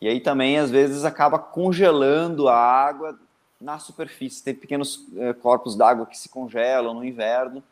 [0.00, 3.18] E aí também às vezes acaba congelando a água
[3.60, 4.42] na superfície.
[4.42, 7.62] Tem pequenos é, corpos d'água que se congelam no inverno.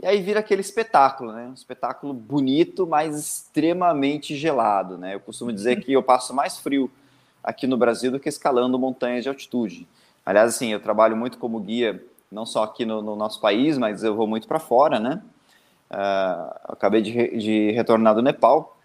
[0.00, 1.46] E aí vira aquele espetáculo, né?
[1.46, 5.14] Um espetáculo bonito, mas extremamente gelado, né?
[5.14, 6.90] Eu costumo dizer que eu passo mais frio
[7.42, 9.86] aqui no Brasil do que escalando montanhas de altitude.
[10.24, 14.02] Aliás, assim, eu trabalho muito como guia, não só aqui no, no nosso país, mas
[14.02, 15.22] eu vou muito para fora, né?
[15.90, 18.76] Uh, acabei de, de, retornar do Nepal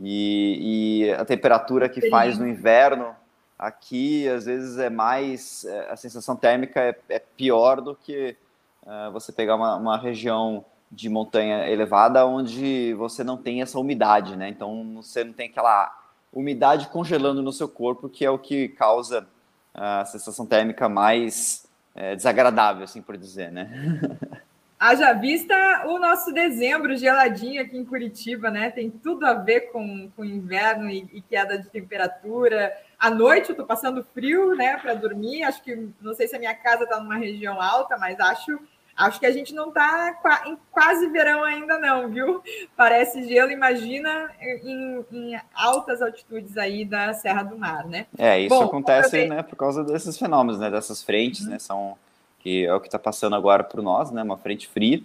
[0.00, 3.14] e, e a temperatura que faz no inverno
[3.58, 8.36] aqui às vezes é mais é, a sensação térmica é, é pior do que
[8.82, 14.36] uh, você pegar uma, uma, região de montanha elevada onde você não tem essa umidade,
[14.36, 14.48] né?
[14.48, 15.92] Então você não tem aquela
[16.32, 19.26] umidade congelando no seu corpo, que é o que causa
[19.74, 24.00] a sensação térmica mais é, desagradável, assim por dizer, né?
[24.86, 28.70] Haja vista o nosso dezembro geladinho aqui em Curitiba, né?
[28.70, 32.72] Tem tudo a ver com, com inverno e, e queda de temperatura.
[32.96, 35.42] À noite eu tô passando frio, né, para dormir.
[35.42, 38.60] Acho que não sei se a minha casa está numa região alta, mas acho
[38.96, 42.42] Acho que a gente não está em quase verão ainda, não, viu?
[42.74, 48.06] Parece gelo, imagina em, em, altas altitudes aí da Serra do Mar, né?
[48.16, 50.70] É, isso Bom, acontece né, por causa desses fenômenos, né?
[50.70, 51.50] Dessas frentes, uhum.
[51.50, 51.58] né?
[51.58, 51.98] São,
[52.46, 54.22] que é o que está passando agora por nós, né?
[54.22, 55.02] Uma frente fria,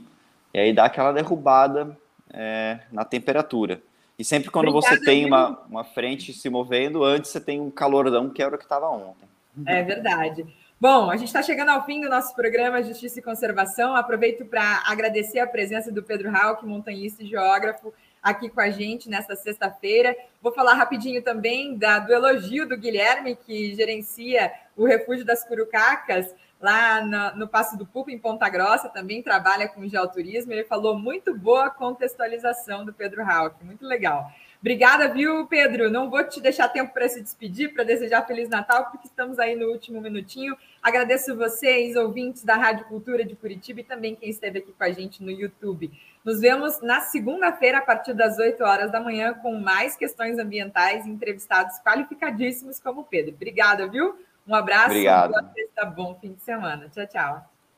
[0.54, 1.98] e aí dá aquela derrubada
[2.32, 3.82] é, na temperatura.
[4.20, 7.72] E sempre quando Obrigada, você tem uma, uma frente se movendo, antes você tem um
[7.72, 9.28] calordão que era o que estava ontem.
[9.66, 10.46] É verdade.
[10.80, 13.96] Bom, a gente está chegando ao fim do nosso programa Justiça e Conservação.
[13.96, 19.10] Aproveito para agradecer a presença do Pedro Hauck, montanhista e geógrafo, aqui com a gente
[19.10, 20.16] nesta sexta-feira.
[20.40, 26.32] Vou falar rapidinho também da, do elogio do Guilherme, que gerencia o Refúgio das Curucacas,
[26.62, 30.54] lá no, no Passo do Pupo, em Ponta Grossa, também trabalha com geoturismo.
[30.54, 34.32] Ele falou muito boa contextualização do Pedro Hauck, muito legal.
[34.62, 35.90] Obrigada, viu, Pedro?
[35.90, 39.56] Não vou te deixar tempo para se despedir, para desejar Feliz Natal, porque estamos aí
[39.56, 40.56] no último minutinho.
[40.84, 44.92] Agradeço vocês, ouvintes da Rádio Cultura de Curitiba e também quem esteve aqui com a
[44.92, 45.92] gente no YouTube.
[46.24, 51.08] Nos vemos na segunda-feira, a partir das 8 horas da manhã, com mais questões ambientais
[51.08, 53.34] e entrevistados qualificadíssimos como o Pedro.
[53.34, 54.16] Obrigada, viu?
[54.52, 54.88] Um abraço.
[54.88, 55.34] Obrigado.
[55.82, 56.90] Um bom fim de semana.
[56.90, 57.52] Tchau, tchau.